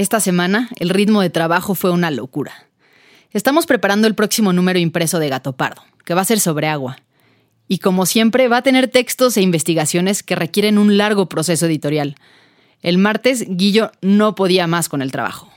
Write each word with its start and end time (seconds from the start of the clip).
Esta 0.00 0.18
semana 0.18 0.70
el 0.78 0.88
ritmo 0.88 1.20
de 1.20 1.28
trabajo 1.28 1.74
fue 1.74 1.90
una 1.90 2.10
locura. 2.10 2.54
Estamos 3.32 3.66
preparando 3.66 4.06
el 4.06 4.14
próximo 4.14 4.54
número 4.54 4.78
impreso 4.78 5.18
de 5.18 5.28
Gato 5.28 5.52
Pardo, 5.52 5.82
que 6.06 6.14
va 6.14 6.22
a 6.22 6.24
ser 6.24 6.40
sobre 6.40 6.68
agua. 6.68 6.96
Y 7.68 7.80
como 7.80 8.06
siempre, 8.06 8.48
va 8.48 8.56
a 8.56 8.62
tener 8.62 8.88
textos 8.88 9.36
e 9.36 9.42
investigaciones 9.42 10.22
que 10.22 10.36
requieren 10.36 10.78
un 10.78 10.96
largo 10.96 11.28
proceso 11.28 11.66
editorial. 11.66 12.14
El 12.80 12.96
martes, 12.96 13.44
Guillo 13.46 13.92
no 14.00 14.34
podía 14.34 14.66
más 14.66 14.88
con 14.88 15.02
el 15.02 15.12
trabajo. 15.12 15.50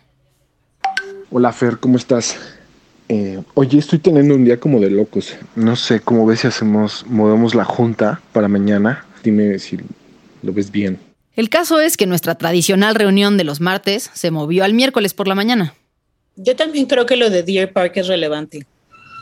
Hola 1.31 1.53
Fer, 1.53 1.77
¿cómo 1.77 1.95
estás? 1.95 2.38
Eh, 3.08 3.42
oye, 3.54 3.80
estoy 3.80 3.99
teniendo 3.99 4.36
un 4.36 4.43
día 4.43 4.60
como 4.60 4.81
de 4.81 4.89
locos. 4.89 5.37
No 5.55 5.77
sé 5.77 6.02
cómo 6.02 6.25
ves 6.25 6.42
si 6.42 6.48
hacemos, 6.48 7.05
movemos 7.08 7.55
la 7.55 7.64
junta 7.64 8.20
para 8.33 8.49
mañana. 8.49 9.05
Dime 9.23 9.58
si 9.58 9.77
lo 10.42 10.52
ves 10.52 10.70
bien. 10.70 10.99
El 11.36 11.49
caso 11.49 11.80
es 11.80 11.98
que 11.98 12.05
nuestra 12.05 12.36
tradicional 12.36 12.94
reunión 12.94 13.38
de 13.38 13.44
los 13.44 13.60
martes 13.60 14.11
se 14.14 14.30
movió 14.30 14.64
al 14.64 14.73
miércoles 14.73 15.16
por 15.16 15.27
la 15.27 15.33
mañana. 15.33 15.73
Yo 16.36 16.55
también 16.55 16.86
creo 16.86 17.05
que 17.05 17.16
lo 17.16 17.30
de 17.30 17.42
Deer 17.42 17.73
Park 17.73 17.94
es 17.95 18.08
relevante. 18.08 18.67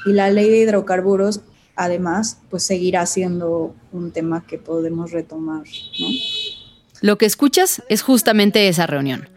Y 0.06 0.12
la 0.12 0.30
ley 0.30 0.50
de 0.50 0.58
hidrocarburos, 0.58 1.42
además, 1.76 2.40
pues 2.50 2.64
seguirá 2.64 3.06
siendo 3.06 3.76
un 3.94 4.12
tema 4.12 4.46
que 4.46 4.58
podemos 4.58 5.12
retomar, 5.12 5.64
¿no? 6.00 6.08
Lo 7.02 7.18
que 7.18 7.26
escuchas 7.26 7.82
es 7.90 8.02
justamente 8.02 8.68
esa 8.68 8.88
reunión, 8.88 9.30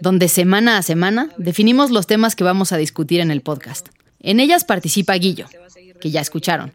donde 0.00 0.28
semana 0.28 0.76
a 0.76 0.82
semana 0.82 1.30
definimos 1.38 1.90
los 1.90 2.06
temas 2.06 2.36
que 2.36 2.44
vamos 2.44 2.72
a 2.72 2.76
discutir 2.76 3.20
en 3.20 3.30
el 3.30 3.40
podcast. 3.40 3.88
En 4.20 4.40
ellas 4.40 4.64
participa 4.64 5.14
Guillo, 5.14 5.46
que 6.00 6.10
ya 6.10 6.20
escucharon, 6.20 6.72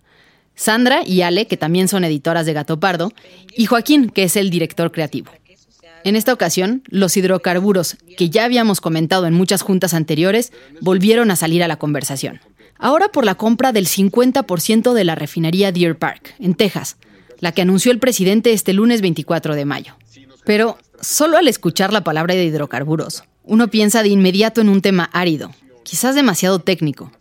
Sandra 0.55 1.01
y 1.05 1.21
Ale, 1.21 1.47
que 1.47 1.57
también 1.57 1.87
son 1.87 2.03
editoras 2.03 2.45
de 2.45 2.53
Gato 2.53 2.79
Pardo, 2.79 3.11
y 3.55 3.65
Joaquín, 3.65 4.09
que 4.09 4.23
es 4.23 4.35
el 4.35 4.49
director 4.49 4.91
creativo. 4.91 5.31
En 6.03 6.15
esta 6.15 6.33
ocasión, 6.33 6.83
los 6.87 7.17
hidrocarburos, 7.17 7.97
que 8.15 8.29
ya 8.29 8.45
habíamos 8.45 8.79
comentado 8.79 9.25
en 9.25 9.33
muchas 9.33 9.63
juntas 9.63 9.93
anteriores, 9.93 10.53
volvieron 10.79 11.31
a 11.31 11.35
salir 11.35 11.63
a 11.63 11.67
la 11.67 11.77
conversación. 11.77 12.41
Ahora 12.77 13.09
por 13.09 13.25
la 13.25 13.35
compra 13.35 13.71
del 13.71 13.87
50% 13.87 14.93
de 14.93 15.03
la 15.03 15.15
refinería 15.15 15.71
Deer 15.71 15.97
Park, 15.97 16.35
en 16.39 16.53
Texas, 16.53 16.97
la 17.39 17.53
que 17.53 17.61
anunció 17.61 17.91
el 17.91 17.99
presidente 17.99 18.53
este 18.53 18.73
lunes 18.73 19.01
24 19.01 19.55
de 19.55 19.65
mayo. 19.65 19.95
Pero 20.45 20.77
solo 21.01 21.37
al 21.37 21.47
escuchar 21.47 21.91
la 21.91 22.03
palabra 22.03 22.35
de 22.35 22.45
hidrocarburos, 22.45 23.23
uno 23.43 23.69
piensa 23.69 24.03
de 24.03 24.09
inmediato 24.09 24.61
en 24.61 24.69
un 24.69 24.81
tema 24.81 25.09
árido, 25.11 25.51
quizás 25.83 26.15
demasiado 26.15 26.59
técnico, 26.59 27.11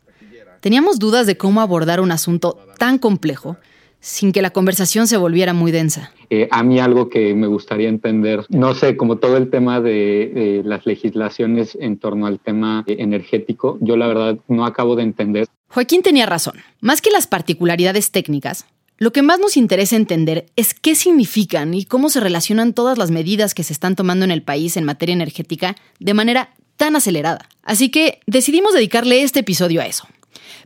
Teníamos 0.65 0.99
dudas 0.99 1.27
de 1.27 1.37
cómo 1.37 1.61
abordar 1.61 2.01
un 2.01 2.11
asunto 2.11 2.59
tan 2.79 2.97
complejo 2.97 3.59
sin 4.01 4.33
que 4.33 4.41
la 4.41 4.49
conversación 4.49 5.07
se 5.07 5.19
volviera 5.19 5.53
muy 5.53 5.73
densa. 5.73 6.11
Eh, 6.31 6.49
a 6.51 6.63
mí 6.63 6.81
algo 6.81 7.11
que 7.11 7.35
me 7.35 7.47
gustaría 7.47 7.91
entender, 7.91 8.47
no 8.49 8.75
sé, 8.75 8.97
como 8.97 9.17
todo 9.17 9.37
el 9.37 9.51
tema 9.51 9.83
de, 9.83 10.63
las 10.65 10.87
legislaciones 10.87 11.77
en 11.79 11.99
torno 11.99 12.25
al 12.25 12.41
tema 12.41 12.83
energético, 12.87 13.77
yo 13.83 13.99
la 13.99 14.07
verdad 14.07 14.39
no 14.49 14.65
acabo 14.65 14.97
de 14.97 15.03
entender. 15.03 15.49
Joaquín 15.69 16.01
tenía 16.01 16.25
razón. 16.25 16.55
Más 16.81 17.03
que 17.03 17.11
las 17.11 17.27
particularidades 17.27 18.11
técnicas, 18.11 18.65
lo 18.97 19.13
que 19.13 19.21
más 19.21 19.41
nos 19.41 19.59
interesa 19.59 19.97
entender 19.97 20.47
es 20.57 20.73
qué 20.73 20.95
significan 20.95 21.75
y 21.75 21.85
cómo 21.85 22.09
se 22.09 22.21
relacionan 22.21 22.73
todas 22.73 22.97
las 22.97 23.11
medidas 23.11 23.53
que 23.53 23.65
se 23.65 23.75
están 23.75 23.97
tomando 23.97 24.25
en 24.25 24.31
el 24.31 24.43
país 24.43 24.79
en 24.79 24.85
materia 24.85 25.13
energética 25.13 25.77
de 26.01 26.15
manera 26.15 26.55
tan 26.79 26.97
acelerada. 26.97 27.51
Así 27.63 27.91
que 27.91 28.21
decidimos 28.27 28.73
dedicarle 28.73 29.23
este 29.23 29.41
episodio 29.41 29.83
a 29.83 29.87
eso. 29.87 30.09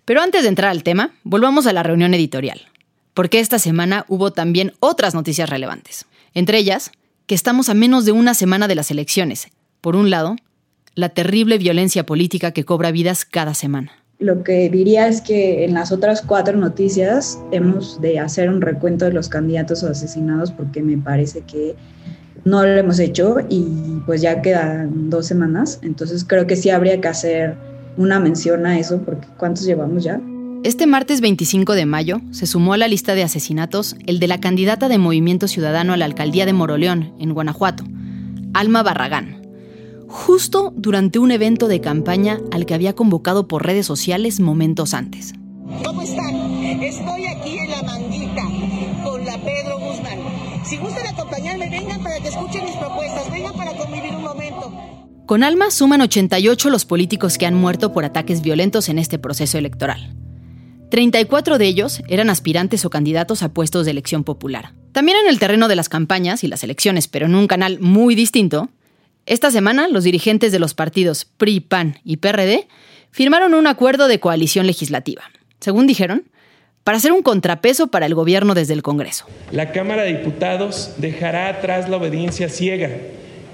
Pero 0.05 0.21
antes 0.23 0.43
de 0.43 0.49
entrar 0.49 0.71
al 0.71 0.83
tema, 0.83 1.13
volvamos 1.25 1.67
a 1.67 1.73
la 1.73 1.83
reunión 1.83 2.15
editorial, 2.15 2.61
porque 3.15 3.41
esta 3.41 3.59
semana 3.59 4.05
hubo 4.09 4.33
también 4.33 4.73
otras 4.81 5.15
noticias 5.15 5.51
relevantes. 5.51 6.07
Entre 6.35 6.59
ellas, 6.59 6.93
que 7.27 7.35
estamos 7.35 7.69
a 7.69 7.75
menos 7.75 8.05
de 8.05 8.13
una 8.13 8.35
semana 8.35 8.69
de 8.69 8.75
las 8.75 8.91
elecciones. 8.91 9.49
Por 9.81 9.97
un 9.97 10.11
lado, 10.11 10.37
la 10.95 11.11
terrible 11.11 11.59
violencia 11.59 12.05
política 12.05 12.53
que 12.53 12.65
cobra 12.65 12.91
vidas 12.91 13.25
cada 13.25 13.55
semana. 13.55 13.93
Lo 14.19 14.43
que 14.43 14.69
diría 14.69 15.07
es 15.07 15.21
que 15.21 15.65
en 15.65 15.75
las 15.75 15.93
otras 15.93 16.23
cuatro 16.23 16.57
noticias 16.57 17.39
hemos 17.53 18.01
de 18.01 18.19
hacer 18.19 18.49
un 18.49 18.61
recuento 18.61 19.05
de 19.05 19.13
los 19.13 19.29
candidatos 19.29 19.85
asesinados 19.85 20.51
porque 20.51 20.83
me 20.83 20.99
parece 20.99 21.43
que 21.43 21.77
no 22.45 22.65
lo 22.65 22.77
hemos 22.77 22.99
hecho 22.99 23.37
y 23.49 24.01
pues 24.07 24.23
ya 24.23 24.43
quedan 24.43 25.09
dos 25.09 25.27
semanas. 25.27 25.79
Entonces 25.83 26.25
creo 26.25 26.49
que 26.49 26.57
sí 26.57 26.71
habría 26.71 27.01
que 27.01 27.09
hacer 27.09 27.57
una 27.99 28.21
mención 28.21 28.65
a 28.65 28.79
eso, 28.79 29.03
porque 29.03 29.27
¿cuántos 29.37 29.67
llevamos 29.67 30.05
ya? 30.05 30.21
Este 30.65 30.87
martes 30.87 31.21
25 31.21 31.75
de 31.75 31.87
mayo 31.87 32.21
se 32.31 32.47
sumó 32.47 32.73
a 32.73 32.79
la 32.79 32.89
lista 32.89 33.15
de 33.15 33.23
asesinatos 33.23 33.97
el 34.07 34.19
de 34.19 34.29
la 34.29 34.41
candidata 34.41 34.89
de 34.89 34.99
Movimiento 34.99 35.47
Ciudadano 35.47 35.93
a 35.93 35.97
la 35.97 36.05
alcaldía 36.05 36.47
de 36.47 36.53
Moroleón, 36.53 37.13
en 37.19 37.35
Guanajuato, 37.35 37.85
Alma 38.55 38.83
Barragán, 38.83 39.43
justo 40.09 40.73
durante 40.77 41.19
un 41.19 41.31
evento 41.31 41.69
de 41.69 41.81
campaña 41.81 42.39
al 42.51 42.67
que 42.67 42.75
había 42.75 42.95
convocado 42.95 43.47
por 43.47 43.67
redes 43.67 43.87
sociales 43.87 44.41
momentos 44.41 44.95
antes. 44.95 45.35
¿Cómo 45.85 46.03
están? 46.03 46.35
Estoy 46.83 47.27
aquí 47.27 47.59
en 47.59 47.71
la 47.71 47.83
manguita 47.83 48.43
con 49.05 49.25
la 49.25 49.39
Pedro 49.39 49.79
Guzmán. 49.79 50.19
Si 50.65 50.77
gustan 50.77 51.07
acompañarme, 51.07 51.69
vengan 51.69 52.03
para 52.03 52.19
que 52.21 52.29
escuchen 52.29 52.65
mis 52.65 52.77
propuestas, 52.77 53.31
vengan 53.31 53.55
para 53.55 53.77
convivir 53.77 54.15
un 54.15 54.23
momento. 54.23 54.98
Con 55.29 55.43
Alma 55.43 55.71
suman 55.71 56.01
88 56.01 56.71
los 56.71 56.87
políticos 56.87 57.37
que 57.37 57.45
han 57.45 57.53
muerto 57.53 57.93
por 57.93 58.07
ataques 58.07 58.41
violentos 58.41 58.89
en 58.89 58.99
este 58.99 59.19
proceso 59.19 59.59
electoral. 59.59 60.15
34 60.91 61.59
de 61.59 61.67
ellos 61.67 62.01
eran 62.09 62.31
aspirantes 62.31 62.87
o 62.87 62.89
candidatos 62.89 63.43
a 63.43 63.51
puestos 63.51 63.85
de 63.85 63.91
elección 63.91 64.25
popular. 64.25 64.73
También 64.93 65.19
en 65.19 65.29
el 65.29 65.39
terreno 65.39 65.69
de 65.69 65.77
las 65.77 65.91
campañas 65.91 66.45
y 66.45 66.49
las 66.49 66.65
elecciones, 66.65 67.09
pero 67.09 67.27
en 67.27 67.35
un 67.35 67.47
canal 67.47 67.79
muy 67.79 68.15
distinto, 68.15 68.71
esta 69.27 69.51
semana 69.51 69.87
los 69.89 70.03
dirigentes 70.03 70.51
de 70.51 70.61
los 70.61 70.73
partidos 70.73 71.27
PRI, 71.27 71.61
PAN 71.61 71.99
y 72.05 72.17
PRD 72.17 72.67
firmaron 73.11 73.53
un 73.53 73.67
acuerdo 73.67 74.09
de 74.09 74.21
coalición 74.21 74.67
legislativa. 74.67 75.25
Según 75.61 75.87
dijeron, 75.87 76.31
para 76.85 76.97
hacer 76.97 77.13
un 77.13 77.21
contrapeso 77.21 77.89
para 77.89 78.07
el 78.07 78.15
gobierno 78.15 78.55
desde 78.55 78.73
el 78.73 78.81
Congreso. 78.81 79.27
La 79.53 79.73
Cámara 79.73 80.05
de 80.05 80.17
Diputados 80.17 80.93
dejará 80.97 81.51
atrás 81.51 81.91
la 81.91 81.99
obediencia 81.99 82.49
ciega, 82.49 82.89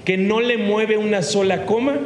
que 0.05 0.17
no 0.17 0.39
le 0.39 0.57
mueve 0.57 0.97
una 0.97 1.21
sola 1.21 1.65
coma 1.65 1.99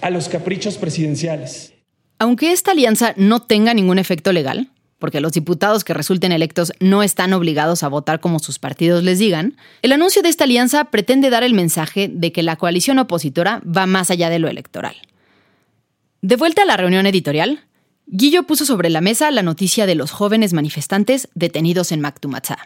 a 0.00 0.10
los 0.10 0.28
caprichos 0.28 0.78
presidenciales. 0.78 1.74
Aunque 2.18 2.52
esta 2.52 2.72
alianza 2.72 3.14
no 3.16 3.40
tenga 3.40 3.74
ningún 3.74 3.98
efecto 3.98 4.32
legal, 4.32 4.70
porque 4.98 5.20
los 5.20 5.32
diputados 5.32 5.84
que 5.84 5.94
resulten 5.94 6.32
electos 6.32 6.72
no 6.80 7.02
están 7.02 7.32
obligados 7.32 7.82
a 7.82 7.88
votar 7.88 8.20
como 8.20 8.38
sus 8.38 8.58
partidos 8.58 9.02
les 9.02 9.18
digan, 9.18 9.56
el 9.82 9.92
anuncio 9.92 10.22
de 10.22 10.28
esta 10.28 10.44
alianza 10.44 10.84
pretende 10.84 11.30
dar 11.30 11.42
el 11.42 11.54
mensaje 11.54 12.08
de 12.12 12.32
que 12.32 12.42
la 12.42 12.56
coalición 12.56 12.98
opositora 12.98 13.62
va 13.64 13.86
más 13.86 14.10
allá 14.10 14.28
de 14.30 14.38
lo 14.38 14.48
electoral. 14.48 14.96
De 16.22 16.36
vuelta 16.36 16.62
a 16.62 16.66
la 16.66 16.76
reunión 16.76 17.06
editorial, 17.06 17.64
Guillo 18.06 18.42
puso 18.42 18.66
sobre 18.66 18.90
la 18.90 19.00
mesa 19.00 19.30
la 19.30 19.42
noticia 19.42 19.86
de 19.86 19.94
los 19.94 20.10
jóvenes 20.10 20.52
manifestantes 20.52 21.28
detenidos 21.34 21.92
en 21.92 22.00
Mactumatzá. 22.00 22.58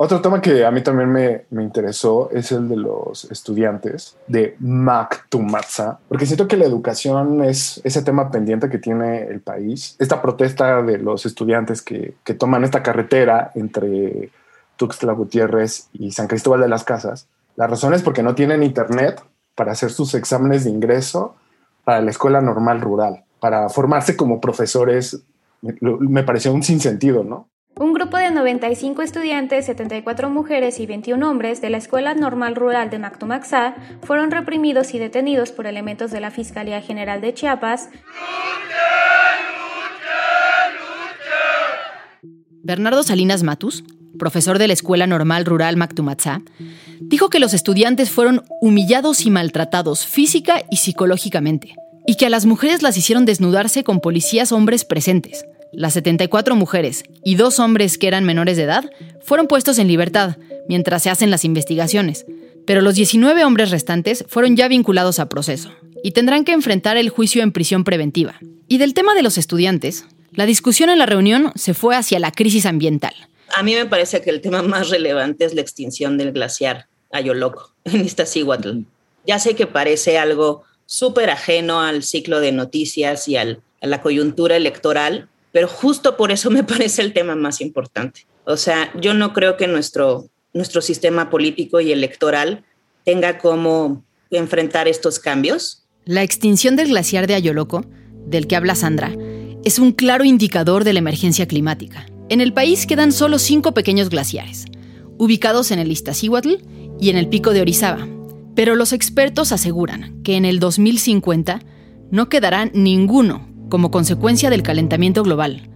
Otro 0.00 0.20
tema 0.20 0.40
que 0.40 0.64
a 0.64 0.70
mí 0.70 0.80
también 0.80 1.10
me, 1.10 1.46
me, 1.50 1.64
interesó 1.64 2.30
es 2.30 2.52
el 2.52 2.68
de 2.68 2.76
los 2.76 3.24
estudiantes 3.32 4.16
de 4.28 4.54
Mactumatza, 4.60 5.98
porque 6.08 6.24
siento 6.24 6.46
que 6.46 6.56
la 6.56 6.66
educación 6.66 7.42
es 7.42 7.80
ese 7.82 8.02
tema 8.02 8.30
pendiente 8.30 8.68
que 8.68 8.78
tiene 8.78 9.24
el 9.24 9.40
país. 9.40 9.96
Esta 9.98 10.22
protesta 10.22 10.82
de 10.82 10.98
los 10.98 11.26
estudiantes 11.26 11.82
que, 11.82 12.14
que 12.22 12.34
toman 12.34 12.62
esta 12.62 12.84
carretera 12.84 13.50
entre 13.56 14.30
Tuxtla 14.76 15.14
Gutiérrez 15.14 15.88
y 15.92 16.12
San 16.12 16.28
Cristóbal 16.28 16.60
de 16.60 16.68
las 16.68 16.84
Casas, 16.84 17.26
la 17.56 17.66
razón 17.66 17.92
es 17.92 18.04
porque 18.04 18.22
no 18.22 18.36
tienen 18.36 18.62
internet 18.62 19.20
para 19.56 19.72
hacer 19.72 19.90
sus 19.90 20.14
exámenes 20.14 20.62
de 20.62 20.70
ingreso 20.70 21.34
para 21.82 22.00
la 22.02 22.12
escuela 22.12 22.40
normal 22.40 22.80
rural, 22.80 23.24
para 23.40 23.68
formarse 23.68 24.16
como 24.16 24.40
profesores. 24.40 25.24
Me 25.60 26.22
pareció 26.22 26.52
un 26.52 26.62
sinsentido, 26.62 27.24
¿no? 27.24 27.48
Un 27.80 27.92
grupo 27.92 28.16
de 28.16 28.32
95 28.32 29.02
estudiantes, 29.02 29.66
74 29.66 30.30
mujeres 30.30 30.80
y 30.80 30.86
21 30.86 31.30
hombres 31.30 31.60
de 31.60 31.70
la 31.70 31.76
Escuela 31.76 32.12
Normal 32.12 32.56
Rural 32.56 32.90
de 32.90 32.98
Mactumaxá 32.98 33.76
fueron 34.02 34.32
reprimidos 34.32 34.94
y 34.94 34.98
detenidos 34.98 35.52
por 35.52 35.68
elementos 35.68 36.10
de 36.10 36.18
la 36.18 36.32
Fiscalía 36.32 36.80
General 36.80 37.20
de 37.20 37.34
Chiapas. 37.34 37.88
Bernardo 42.64 43.04
Salinas 43.04 43.44
Matus, 43.44 43.84
profesor 44.18 44.58
de 44.58 44.66
la 44.66 44.72
Escuela 44.72 45.06
Normal 45.06 45.44
Rural 45.44 45.76
Mactumaxá, 45.76 46.42
dijo 46.98 47.30
que 47.30 47.38
los 47.38 47.54
estudiantes 47.54 48.10
fueron 48.10 48.42
humillados 48.60 49.24
y 49.24 49.30
maltratados 49.30 50.04
física 50.04 50.64
y 50.68 50.78
psicológicamente, 50.78 51.76
y 52.08 52.16
que 52.16 52.26
a 52.26 52.30
las 52.30 52.44
mujeres 52.44 52.82
las 52.82 52.96
hicieron 52.96 53.24
desnudarse 53.24 53.84
con 53.84 54.00
policías 54.00 54.50
hombres 54.50 54.84
presentes. 54.84 55.44
Las 55.72 55.92
74 55.94 56.56
mujeres 56.56 57.04
y 57.24 57.34
dos 57.34 57.58
hombres 57.58 57.98
que 57.98 58.08
eran 58.08 58.24
menores 58.24 58.56
de 58.56 58.62
edad 58.62 58.90
fueron 59.22 59.46
puestos 59.46 59.78
en 59.78 59.88
libertad 59.88 60.36
mientras 60.68 61.02
se 61.02 61.10
hacen 61.10 61.30
las 61.30 61.44
investigaciones, 61.44 62.24
pero 62.66 62.80
los 62.80 62.94
19 62.94 63.44
hombres 63.44 63.70
restantes 63.70 64.24
fueron 64.28 64.56
ya 64.56 64.68
vinculados 64.68 65.18
a 65.18 65.28
proceso 65.28 65.70
y 66.02 66.12
tendrán 66.12 66.44
que 66.44 66.52
enfrentar 66.52 66.96
el 66.96 67.10
juicio 67.10 67.42
en 67.42 67.52
prisión 67.52 67.84
preventiva. 67.84 68.38
Y 68.66 68.78
del 68.78 68.94
tema 68.94 69.14
de 69.14 69.22
los 69.22 69.38
estudiantes, 69.38 70.04
la 70.32 70.46
discusión 70.46 70.90
en 70.90 70.98
la 70.98 71.06
reunión 71.06 71.52
se 71.54 71.74
fue 71.74 71.96
hacia 71.96 72.18
la 72.18 72.32
crisis 72.32 72.66
ambiental. 72.66 73.14
A 73.56 73.62
mí 73.62 73.74
me 73.74 73.86
parece 73.86 74.20
que 74.20 74.30
el 74.30 74.40
tema 74.40 74.62
más 74.62 74.90
relevante 74.90 75.44
es 75.44 75.54
la 75.54 75.60
extinción 75.60 76.18
del 76.18 76.32
glaciar 76.32 76.86
Ayoloco 77.10 77.72
en 77.84 78.04
Iztaccíhuatl. 78.04 78.80
Ya 79.26 79.38
sé 79.38 79.54
que 79.54 79.66
parece 79.66 80.18
algo 80.18 80.64
súper 80.86 81.30
ajeno 81.30 81.80
al 81.82 82.02
ciclo 82.02 82.40
de 82.40 82.52
noticias 82.52 83.28
y 83.28 83.36
al, 83.36 83.60
a 83.80 83.86
la 83.86 84.00
coyuntura 84.00 84.56
electoral, 84.56 85.28
pero 85.58 85.66
justo 85.66 86.16
por 86.16 86.30
eso 86.30 86.50
me 86.50 86.62
parece 86.72 87.02
el 87.02 87.12
tema 87.12 87.34
más 87.34 87.60
importante. 87.60 88.28
O 88.44 88.56
sea, 88.56 88.92
yo 89.00 89.12
no 89.12 89.32
creo 89.32 89.56
que 89.56 89.66
nuestro, 89.66 90.30
nuestro 90.52 90.80
sistema 90.80 91.30
político 91.30 91.80
y 91.80 91.90
electoral 91.90 92.64
tenga 93.04 93.38
cómo 93.38 94.04
enfrentar 94.30 94.86
estos 94.86 95.18
cambios. 95.18 95.82
La 96.04 96.22
extinción 96.22 96.76
del 96.76 96.90
glaciar 96.90 97.26
de 97.26 97.34
Ayoloco, 97.34 97.84
del 98.24 98.46
que 98.46 98.54
habla 98.54 98.76
Sandra, 98.76 99.12
es 99.64 99.80
un 99.80 99.90
claro 99.90 100.22
indicador 100.22 100.84
de 100.84 100.92
la 100.92 101.00
emergencia 101.00 101.48
climática. 101.48 102.06
En 102.28 102.40
el 102.40 102.52
país 102.52 102.86
quedan 102.86 103.10
solo 103.10 103.40
cinco 103.40 103.74
pequeños 103.74 104.10
glaciares, 104.10 104.66
ubicados 105.18 105.72
en 105.72 105.80
el 105.80 105.90
Iztaccíhuatl 105.90 106.54
y 107.00 107.10
en 107.10 107.16
el 107.16 107.28
pico 107.28 107.52
de 107.52 107.62
Orizaba. 107.62 108.06
Pero 108.54 108.76
los 108.76 108.92
expertos 108.92 109.50
aseguran 109.50 110.22
que 110.22 110.36
en 110.36 110.44
el 110.44 110.60
2050 110.60 111.62
no 112.12 112.28
quedará 112.28 112.66
ninguno 112.66 113.57
como 113.68 113.90
consecuencia 113.90 114.50
del 114.50 114.62
calentamiento 114.62 115.22
global. 115.22 115.68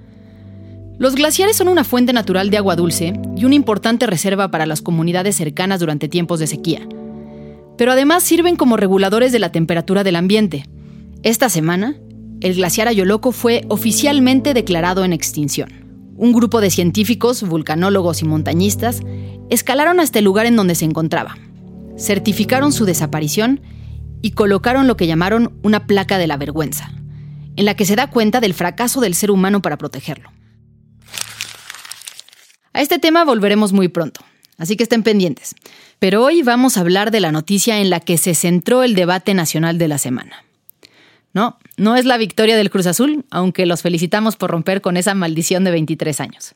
Los 0.99 1.15
glaciares 1.15 1.57
son 1.57 1.69
una 1.69 1.85
fuente 1.85 2.13
natural 2.13 2.51
de 2.51 2.59
agua 2.59 2.77
dulce 2.77 3.15
y 3.37 3.45
una 3.45 3.55
importante 3.55 4.07
reserva 4.07 4.51
para 4.51 4.67
las 4.67 4.83
comunidades 4.83 5.37
cercanas 5.37 5.81
durante 5.81 6.09
tiempos 6.09 6.39
de 6.39 6.47
sequía. 6.47 6.87
Pero 7.77 7.93
además 7.93 8.23
sirven 8.23 8.57
como 8.57 8.77
reguladores 8.77 9.33
de 9.33 9.39
la 9.39 9.51
temperatura 9.51 10.05
del 10.05 10.17
ambiente. 10.17 10.65
Esta 11.23 11.49
semana, 11.49 11.97
el 12.41 12.55
glaciar 12.55 12.89
Ayoloco 12.89 13.33
fue 13.33 13.65
oficialmente 13.69 14.55
declarado 14.55 15.05
en 15.05 15.13
extinción. 15.13 15.71
Un 16.17 16.33
grupo 16.33 16.61
de 16.61 16.71
científicos, 16.71 17.43
vulcanólogos 17.43 18.23
y 18.23 18.25
montañistas 18.25 19.01
escalaron 19.51 19.99
hasta 19.99 20.21
el 20.21 20.25
lugar 20.25 20.47
en 20.47 20.57
donde 20.57 20.75
se 20.75 20.85
encontraba, 20.85 21.37
certificaron 21.99 22.73
su 22.73 22.85
desaparición 22.85 23.61
y 24.21 24.33
colocaron 24.33 24.87
lo 24.87 24.97
que 24.97 25.07
llamaron 25.07 25.59
una 25.63 25.87
placa 25.87 26.19
de 26.19 26.29
la 26.29 26.37
vergüenza 26.37 26.93
en 27.57 27.65
la 27.65 27.75
que 27.75 27.85
se 27.85 27.97
da 27.97 28.09
cuenta 28.09 28.41
del 28.41 28.55
fracaso 28.55 29.01
del 29.01 29.15
ser 29.15 29.31
humano 29.31 29.63
para 29.63 29.79
protegerlo. 29.79 30.31
A 32.73 32.81
este 32.81 32.99
tema 32.99 33.25
volveremos 33.25 33.73
muy 33.73 33.89
pronto, 33.89 34.21
así 34.59 34.77
que 34.77 34.83
estén 34.83 35.03
pendientes. 35.03 35.55
Pero 35.99 36.25
hoy 36.25 36.43
vamos 36.43 36.77
a 36.77 36.81
hablar 36.81 37.11
de 37.11 37.21
la 37.21 37.33
noticia 37.33 37.79
en 37.79 37.91
la 37.91 38.01
que 38.01 38.19
se 38.19 38.35
centró 38.35 38.83
el 38.83 38.95
debate 38.95 39.35
nacional 39.35 39.79
de 39.79 39.89
la 39.89 39.99
semana. 39.99 40.45
No, 41.35 41.59
no 41.77 41.97
es 41.97 42.05
la 42.05 42.19
victoria 42.19 42.57
del 42.57 42.71
Cruz 42.71 42.87
Azul, 42.87 43.25
aunque 43.31 43.67
los 43.67 43.83
felicitamos 43.83 44.37
por 44.37 44.51
romper 44.51 44.81
con 44.81 44.97
esa 44.97 45.15
maldición 45.15 45.65
de 45.65 45.71
23 45.71 46.21
años. 46.21 46.55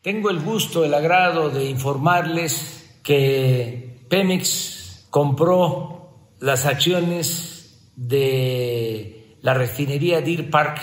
Tengo 0.00 0.30
el 0.30 0.40
gusto, 0.40 0.84
el 0.84 0.94
agrado 0.94 1.50
de 1.50 1.68
informarles 1.68 2.98
que 3.02 4.00
Pemex 4.08 5.06
compró 5.10 6.30
las 6.40 6.66
acciones 6.66 7.90
de 7.96 9.23
la 9.44 9.52
refinería 9.52 10.22
Deer 10.22 10.48
Park 10.48 10.80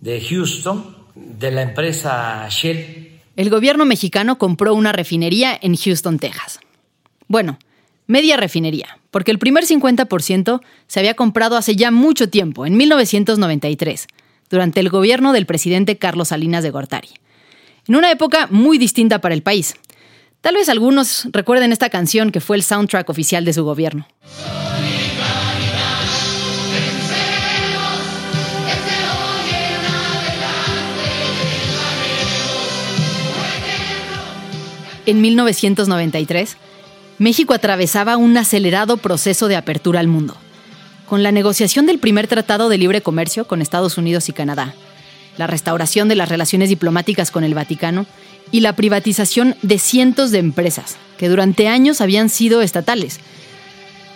de 0.00 0.20
Houston 0.20 0.96
de 1.14 1.52
la 1.52 1.62
empresa 1.62 2.44
Shell. 2.50 3.20
El 3.36 3.50
gobierno 3.50 3.84
mexicano 3.84 4.36
compró 4.36 4.74
una 4.74 4.90
refinería 4.90 5.56
en 5.62 5.76
Houston, 5.76 6.18
Texas. 6.18 6.58
Bueno, 7.28 7.60
media 8.08 8.36
refinería, 8.36 8.98
porque 9.12 9.30
el 9.30 9.38
primer 9.38 9.64
50% 9.64 10.60
se 10.88 10.98
había 10.98 11.14
comprado 11.14 11.56
hace 11.56 11.76
ya 11.76 11.92
mucho 11.92 12.28
tiempo, 12.28 12.66
en 12.66 12.76
1993, 12.76 14.08
durante 14.50 14.80
el 14.80 14.88
gobierno 14.88 15.32
del 15.32 15.46
presidente 15.46 15.98
Carlos 15.98 16.28
Salinas 16.28 16.64
de 16.64 16.70
Gortari. 16.70 17.10
En 17.86 17.94
una 17.94 18.10
época 18.10 18.48
muy 18.50 18.78
distinta 18.78 19.20
para 19.20 19.36
el 19.36 19.44
país. 19.44 19.76
Tal 20.40 20.56
vez 20.56 20.68
algunos 20.68 21.28
recuerden 21.30 21.70
esta 21.70 21.90
canción 21.90 22.32
que 22.32 22.40
fue 22.40 22.56
el 22.56 22.64
soundtrack 22.64 23.08
oficial 23.08 23.44
de 23.44 23.52
su 23.52 23.62
gobierno. 23.62 24.08
En 35.08 35.22
1993, 35.22 36.58
México 37.16 37.54
atravesaba 37.54 38.18
un 38.18 38.36
acelerado 38.36 38.98
proceso 38.98 39.48
de 39.48 39.56
apertura 39.56 40.00
al 40.00 40.06
mundo, 40.06 40.36
con 41.06 41.22
la 41.22 41.32
negociación 41.32 41.86
del 41.86 41.98
primer 41.98 42.26
tratado 42.26 42.68
de 42.68 42.76
libre 42.76 43.00
comercio 43.00 43.46
con 43.46 43.62
Estados 43.62 43.96
Unidos 43.96 44.28
y 44.28 44.34
Canadá, 44.34 44.74
la 45.38 45.46
restauración 45.46 46.08
de 46.08 46.16
las 46.16 46.28
relaciones 46.28 46.68
diplomáticas 46.68 47.30
con 47.30 47.42
el 47.42 47.54
Vaticano 47.54 48.04
y 48.50 48.60
la 48.60 48.76
privatización 48.76 49.56
de 49.62 49.78
cientos 49.78 50.30
de 50.30 50.40
empresas 50.40 50.98
que 51.16 51.30
durante 51.30 51.68
años 51.68 52.02
habían 52.02 52.28
sido 52.28 52.60
estatales. 52.60 53.18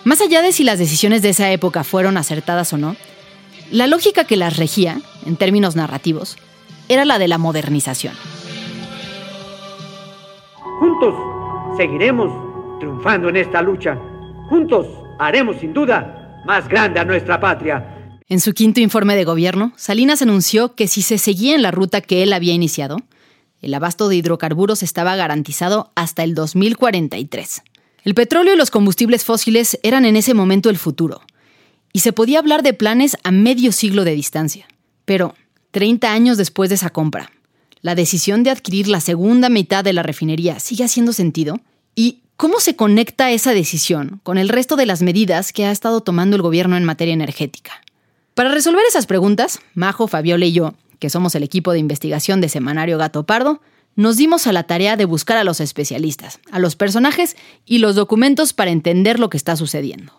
Más 0.04 0.20
allá 0.20 0.42
de 0.42 0.52
si 0.52 0.62
las 0.62 0.78
decisiones 0.78 1.22
de 1.22 1.30
esa 1.30 1.50
época 1.52 1.84
fueron 1.84 2.18
acertadas 2.18 2.70
o 2.74 2.76
no, 2.76 2.96
la 3.70 3.86
lógica 3.86 4.24
que 4.24 4.36
las 4.36 4.58
regía, 4.58 5.00
en 5.24 5.36
términos 5.36 5.74
narrativos, 5.74 6.36
era 6.90 7.06
la 7.06 7.18
de 7.18 7.28
la 7.28 7.38
modernización. 7.38 8.12
Juntos 10.78 11.14
seguiremos 11.76 12.30
triunfando 12.78 13.28
en 13.28 13.36
esta 13.36 13.62
lucha. 13.62 13.98
Juntos 14.48 14.86
haremos 15.18 15.56
sin 15.56 15.72
duda 15.72 16.42
más 16.44 16.68
grande 16.68 17.00
a 17.00 17.04
nuestra 17.04 17.40
patria. 17.40 18.18
En 18.28 18.40
su 18.40 18.54
quinto 18.54 18.80
informe 18.80 19.14
de 19.14 19.24
gobierno, 19.24 19.72
Salinas 19.76 20.22
anunció 20.22 20.74
que 20.74 20.88
si 20.88 21.02
se 21.02 21.18
seguía 21.18 21.54
en 21.54 21.62
la 21.62 21.70
ruta 21.70 22.00
que 22.00 22.22
él 22.22 22.32
había 22.32 22.54
iniciado, 22.54 22.96
el 23.60 23.74
abasto 23.74 24.08
de 24.08 24.16
hidrocarburos 24.16 24.82
estaba 24.82 25.14
garantizado 25.16 25.92
hasta 25.94 26.24
el 26.24 26.34
2043. 26.34 27.62
El 28.04 28.14
petróleo 28.14 28.54
y 28.54 28.56
los 28.56 28.70
combustibles 28.70 29.24
fósiles 29.24 29.78
eran 29.84 30.04
en 30.04 30.16
ese 30.16 30.34
momento 30.34 30.70
el 30.70 30.78
futuro, 30.78 31.20
y 31.92 32.00
se 32.00 32.12
podía 32.12 32.40
hablar 32.40 32.62
de 32.62 32.74
planes 32.74 33.16
a 33.22 33.30
medio 33.30 33.70
siglo 33.70 34.04
de 34.04 34.14
distancia. 34.14 34.66
Pero, 35.04 35.34
30 35.70 36.12
años 36.12 36.36
después 36.36 36.68
de 36.70 36.74
esa 36.76 36.90
compra, 36.90 37.30
¿La 37.82 37.96
decisión 37.96 38.44
de 38.44 38.50
adquirir 38.50 38.86
la 38.86 39.00
segunda 39.00 39.48
mitad 39.48 39.82
de 39.82 39.92
la 39.92 40.04
refinería 40.04 40.60
sigue 40.60 40.84
haciendo 40.84 41.12
sentido? 41.12 41.58
¿Y 41.96 42.20
cómo 42.36 42.60
se 42.60 42.76
conecta 42.76 43.32
esa 43.32 43.52
decisión 43.54 44.20
con 44.22 44.38
el 44.38 44.48
resto 44.48 44.76
de 44.76 44.86
las 44.86 45.02
medidas 45.02 45.52
que 45.52 45.66
ha 45.66 45.72
estado 45.72 46.00
tomando 46.00 46.36
el 46.36 46.42
gobierno 46.42 46.76
en 46.76 46.84
materia 46.84 47.12
energética? 47.12 47.72
Para 48.34 48.50
resolver 48.54 48.84
esas 48.88 49.06
preguntas, 49.06 49.58
Majo, 49.74 50.06
Fabiola 50.06 50.46
y 50.46 50.52
yo, 50.52 50.74
que 51.00 51.10
somos 51.10 51.34
el 51.34 51.42
equipo 51.42 51.72
de 51.72 51.80
investigación 51.80 52.40
de 52.40 52.48
Semanario 52.48 52.98
Gato 52.98 53.24
Pardo, 53.24 53.60
nos 53.96 54.16
dimos 54.16 54.46
a 54.46 54.52
la 54.52 54.62
tarea 54.62 54.96
de 54.96 55.04
buscar 55.04 55.36
a 55.36 55.44
los 55.44 55.60
especialistas, 55.60 56.38
a 56.52 56.60
los 56.60 56.76
personajes 56.76 57.36
y 57.66 57.78
los 57.78 57.96
documentos 57.96 58.52
para 58.52 58.70
entender 58.70 59.18
lo 59.18 59.28
que 59.28 59.36
está 59.36 59.56
sucediendo. 59.56 60.12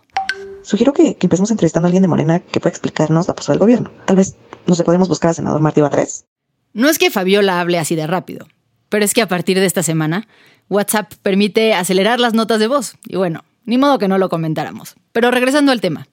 Sugiero 0.63 0.91
que, 0.91 1.17
empecemos 1.17 1.49
entrevistando 1.49 1.85
a 1.85 1.87
alguien 1.87 2.01
de 2.01 2.09
Morena 2.09 2.39
que 2.41 2.59
pueda 2.59 2.71
explicarnos 2.71 3.29
la 3.29 3.35
postura 3.35 3.53
del 3.53 3.59
gobierno. 3.59 3.89
Tal 4.05 4.17
vez, 4.17 4.35
no 4.67 4.75
sé, 4.75 4.83
podemos 4.83 5.07
buscar 5.07 5.29
al 5.29 5.35
senador 5.35 5.61
Martí 5.61 5.79
Batres. 5.79 6.25
No 6.73 6.89
es 6.89 6.97
que 6.97 7.11
Fabiola 7.11 7.61
hable 7.61 7.77
así 7.77 7.95
de 7.95 8.07
rápido, 8.07 8.47
pero 8.89 9.05
es 9.05 9.13
que 9.13 9.21
a 9.21 9.27
partir 9.27 9.59
de 9.59 9.65
esta 9.65 9.83
semana, 9.83 10.27
WhatsApp 10.69 11.13
permite 11.21 11.73
acelerar 11.73 12.19
las 12.19 12.33
notas 12.33 12.59
de 12.59 12.67
voz. 12.67 12.95
Y 13.07 13.15
bueno, 13.15 13.43
ni 13.65 13.77
modo 13.77 13.99
que 13.99 14.07
no 14.07 14.17
lo 14.17 14.29
comentáramos. 14.29 14.95
Pero 15.11 15.31
regresando 15.31 15.71
al 15.71 15.81
tema. 15.81 16.07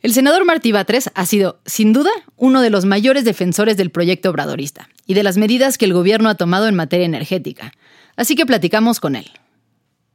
El 0.00 0.12
senador 0.12 0.44
Martí 0.44 0.70
Batres 0.72 1.10
ha 1.14 1.26
sido, 1.26 1.58
sin 1.66 1.92
duda, 1.92 2.10
uno 2.36 2.60
de 2.60 2.70
los 2.70 2.84
mayores 2.84 3.24
defensores 3.24 3.76
del 3.76 3.90
proyecto 3.90 4.30
obradorista 4.30 4.88
y 5.04 5.14
de 5.14 5.24
las 5.24 5.36
medidas 5.36 5.78
que 5.78 5.84
el 5.84 5.94
gobierno 5.94 6.28
ha 6.28 6.36
tomado 6.36 6.68
en 6.68 6.76
materia 6.76 7.06
energética. 7.06 7.72
Así 8.14 8.36
que 8.36 8.46
platicamos 8.46 9.00
con 9.00 9.16
él. 9.16 9.30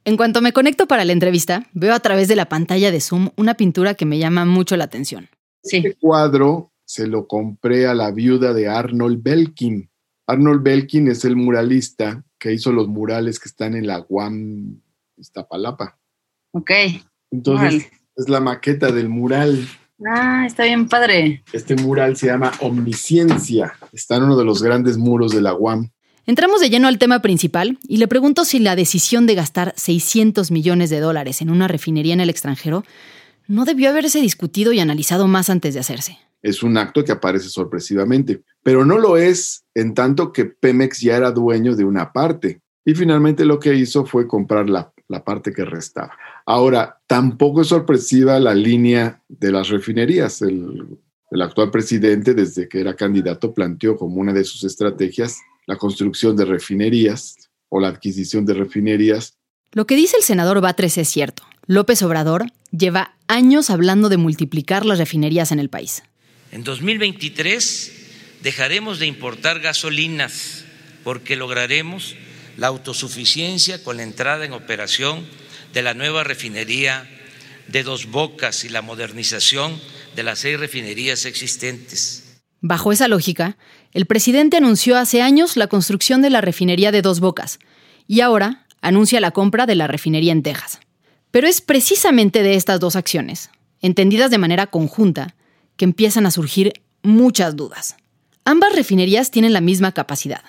En 0.05 0.17
cuanto 0.17 0.41
me 0.41 0.53
conecto 0.53 0.88
para 0.88 1.03
la 1.03 1.12
entrevista, 1.12 1.67
veo 1.74 1.93
a 1.93 2.00
través 2.00 2.27
de 2.27 2.36
la 2.36 2.48
pantalla 2.48 2.89
de 2.89 3.01
Zoom 3.01 3.29
una 3.36 3.55
pintura 3.55 3.93
que 3.93 4.05
me 4.05 4.17
llama 4.17 4.46
mucho 4.46 4.77
la 4.77 4.86
atención. 4.86 5.29
Este 5.62 5.96
cuadro 6.00 6.71
se 6.91 7.07
lo 7.07 7.25
compré 7.25 7.88
a 7.88 7.93
la 7.93 8.12
viuda 8.12 8.53
de 8.53 8.67
Arnold 8.67 9.24
Belkin. 9.24 9.89
Arnold 10.27 10.62
Belkin 10.62 11.07
es 11.07 11.24
el 11.24 11.38
muralista 11.38 12.21
que 12.38 12.51
hizo 12.51 12.74
los 12.74 12.89
murales 12.89 13.39
que 13.39 13.48
están 13.48 13.75
en 13.75 13.88
la 13.88 14.00
Guam 14.00 14.81
Iztapalapa. 15.15 15.98
Ok. 16.51 16.71
Entonces, 17.31 17.88
es 18.17 18.27
la 18.27 18.41
maqueta 18.41 18.91
del 18.91 19.07
mural. 19.07 19.65
Ah, 20.05 20.43
está 20.45 20.65
bien 20.65 20.89
padre. 20.89 21.45
Este 21.53 21.77
mural 21.77 22.17
se 22.17 22.27
llama 22.27 22.51
Omnisciencia. 22.60 23.71
Está 23.93 24.17
en 24.17 24.24
uno 24.24 24.36
de 24.36 24.43
los 24.43 24.62
grandes 24.62 24.98
muros 24.98 25.31
de 25.31 25.39
la 25.39 25.53
UAM. 25.53 25.91
Entramos 26.25 26.60
de 26.60 26.69
lleno 26.69 26.89
al 26.89 26.98
tema 26.98 27.21
principal 27.21 27.79
y 27.88 27.98
le 27.98 28.10
pregunto 28.10 28.43
si 28.43 28.60
la 28.60 28.75
decisión 28.75 29.27
de 29.27 29.36
gastar 29.36 29.74
600 29.77 30.51
millones 30.51 30.89
de 30.89 31.00
dólares 31.00 31.41
en 31.41 31.51
una 31.51 31.69
refinería 31.69 32.15
en 32.15 32.19
el 32.19 32.29
extranjero 32.29 32.83
no 33.48 33.63
debió 33.63 33.89
haberse 33.89 34.19
discutido 34.19 34.74
y 34.74 34.81
analizado 34.81 35.27
más 35.27 35.50
antes 35.50 35.74
de 35.74 35.79
hacerse. 35.79 36.19
Es 36.41 36.63
un 36.63 36.77
acto 36.77 37.03
que 37.03 37.12
aparece 37.12 37.50
sorpresivamente, 37.50 38.43
pero 38.63 38.86
no 38.86 38.98
lo 38.98 39.17
es 39.17 39.63
en 39.75 39.93
tanto 39.93 40.31
que 40.31 40.45
Pemex 40.45 41.01
ya 41.01 41.17
era 41.17 41.31
dueño 41.31 41.75
de 41.75 41.86
una 41.86 42.12
parte 42.12 42.62
y 42.86 42.95
finalmente 42.95 43.45
lo 43.45 43.60
que 43.60 43.75
hizo 43.75 44.05
fue 44.05 44.27
comprar 44.27 44.69
la, 44.69 44.91
parte 45.24 45.51
que 45.53 45.65
restaba. 45.65 46.17
Ahora, 46.45 47.00
tampoco 47.05 47.62
es 47.62 47.67
sorpresiva 47.67 48.39
la 48.39 48.55
línea 48.55 49.21
de 49.27 49.51
las 49.51 49.67
refinerías. 49.67 50.41
El, 50.41 50.98
el 51.29 51.41
actual 51.41 51.69
presidente, 51.69 52.33
desde 52.33 52.69
que 52.69 52.79
era 52.79 52.95
candidato, 52.95 53.53
planteó 53.53 53.98
como 53.98 54.21
una 54.21 54.33
de 54.33 54.45
sus 54.45 54.63
estrategias 54.63 55.39
la 55.67 55.77
construcción 55.77 56.36
de 56.36 56.45
refinerías 56.45 57.36
o 57.69 57.79
la 57.79 57.89
adquisición 57.89 58.45
de 58.45 58.53
refinerías. 58.53 59.38
Lo 59.74 59.86
que 59.86 59.95
dice 59.95 60.17
el 60.17 60.24
senador 60.24 60.60
Batres 60.62 60.98
es 60.98 61.10
cierto. 61.10 61.43
López 61.67 62.01
Obrador 62.03 62.45
lleva 62.71 63.15
años 63.27 63.69
hablando 63.69 64.10
de 64.10 64.17
multiplicar 64.17 64.86
las 64.86 64.98
refinerías 64.98 65.51
en 65.51 65.60
el 65.60 65.69
país. 65.69 66.03
En 66.51 66.65
2023 66.65 67.91
dejaremos 68.43 69.00
de 69.00 69.08
importar 69.08 69.62
gasolinas 69.62 70.65
porque 71.03 71.38
lograremos 71.38 72.15
la 72.58 72.67
autosuficiencia 72.67 73.81
con 73.84 73.98
la 73.98 74.03
entrada 74.03 74.46
en 74.46 74.51
operación 74.51 75.25
de 75.74 75.81
la 75.81 75.93
nueva 75.93 76.25
refinería 76.25 77.10
de 77.70 77.84
Dos 77.84 78.08
Bocas 78.08 78.65
y 78.65 78.70
la 78.70 78.81
modernización 78.81 79.79
de 80.15 80.24
las 80.24 80.39
seis 80.39 80.60
refinerías 80.60 81.24
existentes. 81.24 82.41
Bajo 82.60 82.91
esa 82.91 83.08
lógica, 83.08 83.58
el 83.93 84.05
presidente 84.05 84.58
anunció 84.58 84.98
hace 84.98 85.22
años 85.22 85.55
la 85.55 85.67
construcción 85.67 86.22
de 86.22 86.29
la 86.29 86.41
refinería 86.41 86.91
de 86.91 87.01
Dos 87.01 87.22
Bocas 87.22 87.60
y 88.08 88.20
ahora 88.20 88.67
anuncia 88.81 89.22
la 89.22 89.31
compra 89.31 89.65
de 89.65 89.75
la 89.75 89.88
refinería 89.88 90.34
en 90.34 90.43
Texas. 90.43 90.79
Pero 91.31 91.48
es 91.48 91.62
precisamente 91.62 92.43
de 92.43 92.55
estas 92.55 92.81
dos 92.81 92.98
acciones, 92.98 93.51
entendidas 93.79 94.31
de 94.31 94.38
manera 94.38 94.67
conjunta, 94.67 95.34
que 95.82 95.86
empiezan 95.86 96.28
a 96.28 96.32
surgir 96.32 96.74
muchas 97.02 97.56
dudas. 97.56 97.98
Ambas 98.46 98.76
refinerías 98.76 99.32
tienen 99.32 99.52
la 99.52 99.62
misma 99.62 99.94
capacidad, 99.94 100.44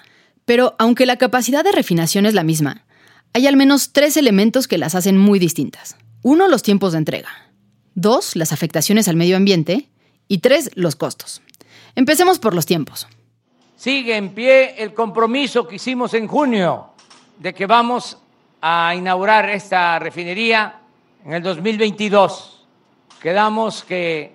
pero 0.45 0.77
aunque 0.79 1.07
la 1.07 1.17
capacidad 1.17 1.65
de 1.65 1.73
refinación 1.73 2.27
es 2.27 2.35
la 2.35 2.43
misma, 2.43 2.85
hay 3.33 3.47
al 3.47 3.57
menos 3.57 3.95
tres 3.95 4.19
elementos 4.19 4.69
que 4.69 4.77
las 4.77 4.95
hacen 4.95 5.17
muy 5.17 5.39
distintas. 5.39 5.97
Uno, 6.21 6.49
los 6.49 6.63
tiempos 6.63 6.93
de 6.93 6.99
entrega. 6.99 7.31
Dos, 7.95 8.37
las 8.37 8.53
afectaciones 8.53 9.09
al 9.09 9.17
medio 9.17 9.39
ambiente. 9.39 9.89
Y 10.29 10.41
tres, 10.41 10.71
los 10.75 10.97
costos. 10.97 11.41
Empecemos 11.95 12.39
por 12.39 12.53
los 12.53 12.67
tiempos. 12.67 13.09
Sigue 13.75 14.15
en 14.19 14.35
pie 14.35 14.83
el 14.83 14.93
compromiso 14.93 15.67
que 15.67 15.77
hicimos 15.77 16.13
en 16.13 16.29
junio 16.29 16.91
de 17.39 17.55
que 17.55 17.65
vamos 17.65 18.19
a 18.61 18.95
inaugurar 18.95 19.49
esta 19.49 19.99
refinería 19.99 20.81
en 21.25 21.33
el 21.33 21.43
2022. 21.43 22.67
Quedamos 23.19 23.83
que 23.83 24.35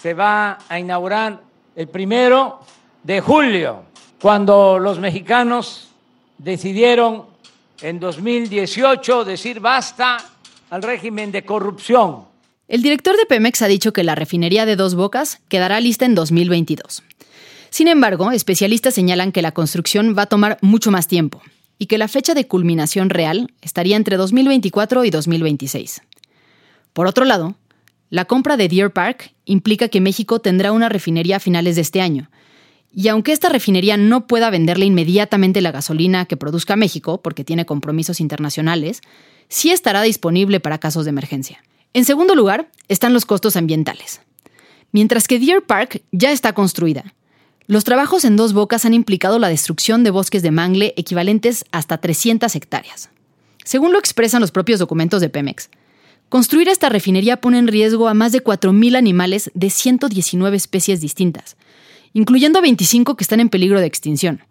se 0.00 0.14
va 0.14 0.58
a 0.68 0.78
inaugurar 0.78 1.40
el 1.74 1.88
primero 1.88 2.60
de 3.02 3.20
julio, 3.20 3.84
cuando 4.20 4.78
los 4.78 4.98
mexicanos 4.98 5.88
decidieron 6.38 7.26
en 7.80 8.00
2018 8.00 9.24
decir 9.24 9.60
basta 9.60 10.18
al 10.70 10.82
régimen 10.82 11.32
de 11.32 11.44
corrupción. 11.44 12.24
El 12.66 12.82
director 12.82 13.16
de 13.16 13.26
Pemex 13.26 13.62
ha 13.62 13.68
dicho 13.68 13.92
que 13.92 14.04
la 14.04 14.14
refinería 14.14 14.66
de 14.66 14.76
Dos 14.76 14.94
Bocas 14.94 15.40
quedará 15.48 15.80
lista 15.80 16.04
en 16.04 16.14
2022. 16.14 17.02
Sin 17.70 17.88
embargo, 17.88 18.30
especialistas 18.30 18.94
señalan 18.94 19.32
que 19.32 19.42
la 19.42 19.52
construcción 19.52 20.14
va 20.16 20.22
a 20.22 20.26
tomar 20.26 20.58
mucho 20.60 20.90
más 20.90 21.06
tiempo 21.06 21.40
y 21.78 21.86
que 21.86 21.98
la 21.98 22.08
fecha 22.08 22.34
de 22.34 22.46
culminación 22.46 23.08
real 23.08 23.52
estaría 23.62 23.96
entre 23.96 24.16
2024 24.16 25.04
y 25.04 25.10
2026. 25.10 26.02
Por 26.92 27.06
otro 27.06 27.24
lado, 27.24 27.54
la 28.10 28.24
compra 28.24 28.56
de 28.56 28.68
Deer 28.68 28.92
Park 28.92 29.34
implica 29.44 29.88
que 29.88 30.00
México 30.00 30.40
tendrá 30.40 30.72
una 30.72 30.88
refinería 30.88 31.36
a 31.36 31.40
finales 31.40 31.76
de 31.76 31.82
este 31.82 32.00
año. 32.00 32.30
Y 32.90 33.08
aunque 33.08 33.32
esta 33.32 33.50
refinería 33.50 33.96
no 33.96 34.26
pueda 34.26 34.48
venderle 34.50 34.86
inmediatamente 34.86 35.60
la 35.60 35.72
gasolina 35.72 36.24
que 36.24 36.38
produzca 36.38 36.74
México, 36.76 37.20
porque 37.20 37.44
tiene 37.44 37.66
compromisos 37.66 38.20
internacionales, 38.20 39.02
sí 39.48 39.70
estará 39.70 40.02
disponible 40.02 40.58
para 40.58 40.78
casos 40.78 41.04
de 41.04 41.10
emergencia. 41.10 41.62
En 41.92 42.04
segundo 42.04 42.34
lugar, 42.34 42.70
están 42.88 43.12
los 43.12 43.26
costos 43.26 43.56
ambientales. 43.56 44.22
Mientras 44.90 45.28
que 45.28 45.38
Deer 45.38 45.62
Park 45.62 46.02
ya 46.12 46.32
está 46.32 46.54
construida, 46.54 47.14
los 47.66 47.84
trabajos 47.84 48.24
en 48.24 48.36
dos 48.36 48.54
bocas 48.54 48.86
han 48.86 48.94
implicado 48.94 49.38
la 49.38 49.50
destrucción 49.50 50.02
de 50.02 50.10
bosques 50.10 50.42
de 50.42 50.50
mangle 50.50 50.94
equivalentes 50.96 51.66
hasta 51.70 51.98
300 51.98 52.54
hectáreas. 52.56 53.10
Según 53.64 53.92
lo 53.92 53.98
expresan 53.98 54.40
los 54.40 54.50
propios 54.50 54.78
documentos 54.78 55.20
de 55.20 55.28
Pemex, 55.28 55.68
construir 56.28 56.68
esta 56.68 56.88
refinería 56.88 57.38
pone 57.38 57.58
en 57.58 57.68
riesgo 57.68 58.08
a 58.08 58.14
más 58.14 58.32
de 58.32 58.42
4.000 58.42 58.96
animales 58.96 59.50
de 59.54 59.70
119 59.70 60.56
especies 60.56 61.00
distintas, 61.00 61.56
incluyendo 62.12 62.60
25 62.60 63.16
que 63.16 63.24
están 63.24 63.40
en 63.40 63.48
peligro 63.48 63.80
de 63.80 63.86
extinción, 63.86 64.42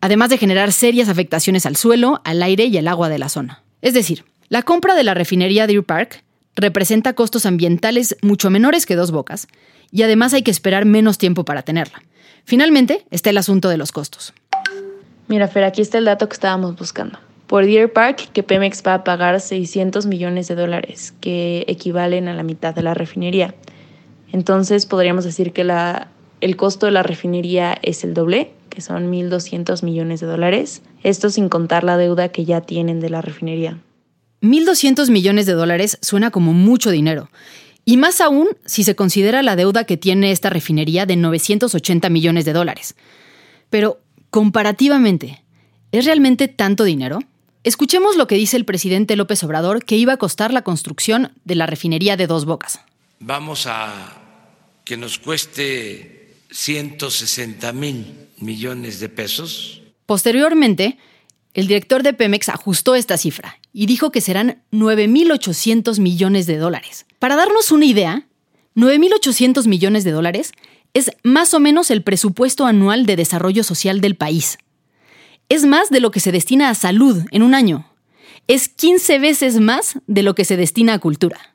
además 0.00 0.30
de 0.30 0.38
generar 0.38 0.72
serias 0.72 1.08
afectaciones 1.08 1.66
al 1.66 1.76
suelo, 1.76 2.20
al 2.24 2.42
aire 2.42 2.66
y 2.66 2.76
al 2.78 2.88
agua 2.88 3.08
de 3.08 3.18
la 3.18 3.28
zona. 3.28 3.62
Es 3.82 3.94
decir, 3.94 4.24
la 4.48 4.62
compra 4.62 4.94
de 4.94 5.04
la 5.04 5.14
refinería 5.14 5.66
Deer 5.66 5.84
Park 5.84 6.22
representa 6.54 7.12
costos 7.12 7.46
ambientales 7.46 8.16
mucho 8.22 8.50
menores 8.50 8.86
que 8.86 8.96
dos 8.96 9.10
bocas, 9.10 9.48
y 9.90 10.02
además 10.02 10.34
hay 10.34 10.42
que 10.42 10.50
esperar 10.50 10.84
menos 10.84 11.18
tiempo 11.18 11.44
para 11.44 11.62
tenerla. 11.62 12.02
Finalmente, 12.44 13.06
está 13.10 13.30
el 13.30 13.38
asunto 13.38 13.68
de 13.68 13.76
los 13.76 13.92
costos. 13.92 14.32
Mira, 15.28 15.48
Fer, 15.48 15.64
aquí 15.64 15.82
está 15.82 15.98
el 15.98 16.04
dato 16.04 16.28
que 16.28 16.34
estábamos 16.34 16.76
buscando. 16.76 17.18
Por 17.46 17.64
Deer 17.64 17.92
Park, 17.92 18.30
que 18.32 18.42
Pemex 18.42 18.82
va 18.86 18.94
a 18.94 19.04
pagar 19.04 19.40
600 19.40 20.06
millones 20.06 20.48
de 20.48 20.56
dólares, 20.56 21.14
que 21.20 21.64
equivalen 21.68 22.28
a 22.28 22.34
la 22.34 22.42
mitad 22.42 22.74
de 22.74 22.82
la 22.82 22.94
refinería. 22.94 23.54
Entonces, 24.32 24.86
podríamos 24.86 25.24
decir 25.24 25.52
que 25.52 25.62
la, 25.62 26.08
el 26.40 26.56
costo 26.56 26.86
de 26.86 26.92
la 26.92 27.02
refinería 27.02 27.78
es 27.82 28.02
el 28.04 28.14
doble, 28.14 28.50
que 28.68 28.80
son 28.80 29.12
1.200 29.12 29.82
millones 29.84 30.20
de 30.20 30.26
dólares. 30.26 30.82
Esto 31.02 31.30
sin 31.30 31.48
contar 31.48 31.84
la 31.84 31.96
deuda 31.96 32.28
que 32.28 32.44
ya 32.44 32.60
tienen 32.60 33.00
de 33.00 33.10
la 33.10 33.22
refinería. 33.22 33.78
1.200 34.42 35.10
millones 35.10 35.46
de 35.46 35.52
dólares 35.52 35.98
suena 36.02 36.30
como 36.30 36.52
mucho 36.52 36.90
dinero. 36.90 37.30
Y 37.84 37.96
más 37.96 38.20
aún 38.20 38.48
si 38.64 38.82
se 38.82 38.96
considera 38.96 39.42
la 39.42 39.56
deuda 39.56 39.84
que 39.84 39.96
tiene 39.96 40.32
esta 40.32 40.50
refinería 40.50 41.06
de 41.06 41.16
980 41.16 42.10
millones 42.10 42.44
de 42.44 42.52
dólares. 42.52 42.96
Pero, 43.70 44.00
comparativamente, 44.30 45.42
¿es 45.92 46.04
realmente 46.04 46.48
tanto 46.48 46.84
dinero? 46.84 47.20
Escuchemos 47.66 48.16
lo 48.16 48.26
que 48.26 48.36
dice 48.36 48.56
el 48.56 48.64
presidente 48.64 49.16
López 49.16 49.44
Obrador 49.44 49.84
que 49.84 49.96
iba 49.96 50.14
a 50.14 50.16
costar 50.16 50.52
la 50.52 50.62
construcción 50.62 51.32
de 51.44 51.56
la 51.56 51.66
refinería 51.66 52.16
de 52.16 52.26
Dos 52.26 52.44
Bocas. 52.44 52.80
Vamos 53.20 53.66
a 53.66 54.22
que 54.84 54.96
nos 54.96 55.18
cueste 55.18 56.36
160 56.50 57.72
mil 57.72 58.28
millones 58.38 59.00
de 59.00 59.08
pesos 59.08 59.82
Posteriormente, 60.06 60.98
el 61.52 61.66
director 61.66 62.04
de 62.04 62.14
Pemex 62.14 62.48
ajustó 62.48 62.94
esta 62.94 63.18
cifra 63.18 63.58
y 63.72 63.86
dijo 63.86 64.12
que 64.12 64.20
serán 64.20 64.62
9.800 64.72 65.98
millones 65.98 66.46
de 66.46 66.56
dólares. 66.56 67.06
Para 67.18 67.34
darnos 67.34 67.72
una 67.72 67.86
idea, 67.86 68.26
9.800 68.76 69.66
millones 69.66 70.04
de 70.04 70.12
dólares 70.12 70.52
es 70.94 71.10
más 71.24 71.52
o 71.54 71.60
menos 71.60 71.90
el 71.90 72.02
presupuesto 72.02 72.66
anual 72.66 73.04
de 73.04 73.16
desarrollo 73.16 73.64
social 73.64 74.00
del 74.00 74.14
país. 74.14 74.58
Es 75.48 75.64
más 75.64 75.90
de 75.90 76.00
lo 76.00 76.10
que 76.10 76.20
se 76.20 76.32
destina 76.32 76.70
a 76.70 76.74
salud 76.74 77.22
en 77.30 77.42
un 77.42 77.54
año. 77.54 77.86
Es 78.48 78.68
15 78.68 79.20
veces 79.20 79.60
más 79.60 79.98
de 80.06 80.22
lo 80.22 80.34
que 80.34 80.44
se 80.44 80.56
destina 80.56 80.94
a 80.94 80.98
cultura. 80.98 81.54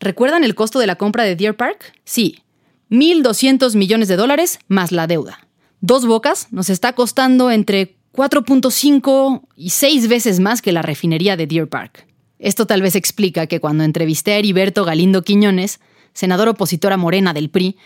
¿Recuerdan 0.00 0.42
el 0.42 0.54
costo 0.54 0.78
de 0.78 0.86
la 0.86 0.96
compra 0.96 1.24
de 1.24 1.36
Deer 1.36 1.56
Park? 1.56 1.94
Sí, 2.04 2.42
1.200 2.90 3.74
millones 3.76 4.08
de 4.08 4.16
dólares 4.16 4.58
más 4.68 4.90
la 4.90 5.06
deuda. 5.06 5.46
Dos 5.80 6.06
Bocas 6.06 6.48
nos 6.50 6.70
está 6.70 6.94
costando 6.94 7.50
entre 7.50 7.96
4.5 8.12 9.42
y 9.54 9.70
6 9.70 10.08
veces 10.08 10.40
más 10.40 10.62
que 10.62 10.72
la 10.72 10.82
refinería 10.82 11.36
de 11.36 11.46
Deer 11.46 11.68
Park. 11.68 12.06
Esto 12.38 12.66
tal 12.66 12.80
vez 12.80 12.96
explica 12.96 13.46
que 13.46 13.60
cuando 13.60 13.84
entrevisté 13.84 14.32
a 14.32 14.38
Heriberto 14.38 14.84
Galindo 14.84 15.22
Quiñones, 15.22 15.80
senador 16.14 16.48
opositor 16.48 16.92
a 16.92 16.96
Morena 16.96 17.34
del 17.34 17.50
PRI, 17.50 17.76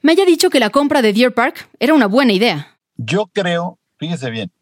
me 0.00 0.12
haya 0.12 0.24
dicho 0.24 0.50
que 0.50 0.60
la 0.60 0.70
compra 0.70 1.02
de 1.02 1.12
Deer 1.12 1.34
Park 1.34 1.68
era 1.80 1.94
una 1.94 2.06
buena 2.06 2.32
idea. 2.32 2.78
Yo 2.96 3.28
creo, 3.32 3.78
fíjese 3.98 4.30
bien, 4.30 4.52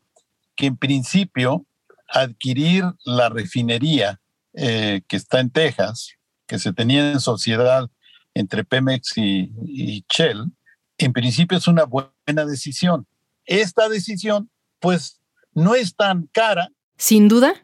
que 0.61 0.67
en 0.67 0.77
principio 0.77 1.65
adquirir 2.07 2.85
la 3.07 3.31
refinería 3.31 4.21
eh, 4.53 5.01
que 5.09 5.17
está 5.17 5.41
en 5.41 5.49
Texas, 5.49 6.17
que 6.47 6.59
se 6.59 6.75
tenía 6.75 7.13
en 7.13 7.21
sociedad 7.21 7.89
entre 8.35 8.63
Pemex 8.63 9.17
y, 9.17 9.51
y 9.65 10.05
Shell, 10.11 10.53
en 10.99 11.15
principio 11.15 11.57
es 11.57 11.67
una 11.67 11.85
buena 11.85 12.45
decisión. 12.45 13.07
Esta 13.47 13.89
decisión 13.89 14.51
pues 14.81 15.23
no 15.55 15.75
es 15.75 15.97
tan 15.97 16.29
cara. 16.31 16.69
Sin 16.99 17.29
duda, 17.29 17.55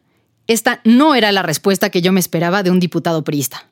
esta 0.47 0.81
no 0.85 1.15
era 1.15 1.33
la 1.33 1.43
respuesta 1.43 1.91
que 1.91 2.01
yo 2.01 2.13
me 2.13 2.21
esperaba 2.21 2.63
de 2.63 2.71
un 2.71 2.81
diputado 2.81 3.25
priista. 3.25 3.69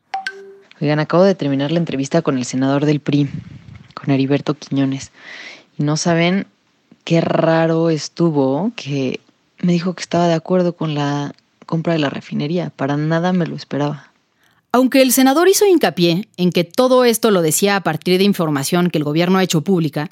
Oigan, 0.82 0.98
acabo 0.98 1.22
de 1.24 1.34
terminar 1.34 1.72
la 1.72 1.78
entrevista 1.78 2.20
con 2.20 2.36
el 2.36 2.44
senador 2.44 2.84
del 2.84 3.00
PRI, 3.00 3.30
con 3.94 4.10
Heriberto 4.10 4.52
Quiñones. 4.52 5.12
Y 5.78 5.82
no 5.82 5.96
saben 5.96 6.46
qué 7.04 7.20
raro 7.20 7.90
estuvo 7.90 8.72
que 8.76 9.20
me 9.58 9.72
dijo 9.72 9.94
que 9.94 10.02
estaba 10.02 10.26
de 10.26 10.34
acuerdo 10.34 10.74
con 10.74 10.94
la 10.94 11.34
compra 11.66 11.92
de 11.92 11.98
la 11.98 12.10
refinería. 12.10 12.70
Para 12.70 12.96
nada 12.96 13.32
me 13.32 13.46
lo 13.46 13.56
esperaba. 13.56 14.10
Aunque 14.72 15.02
el 15.02 15.12
senador 15.12 15.48
hizo 15.48 15.66
hincapié 15.66 16.28
en 16.36 16.50
que 16.50 16.64
todo 16.64 17.04
esto 17.04 17.30
lo 17.30 17.42
decía 17.42 17.76
a 17.76 17.82
partir 17.82 18.18
de 18.18 18.24
información 18.24 18.90
que 18.90 18.98
el 18.98 19.04
gobierno 19.04 19.38
ha 19.38 19.44
hecho 19.44 19.62
pública, 19.62 20.10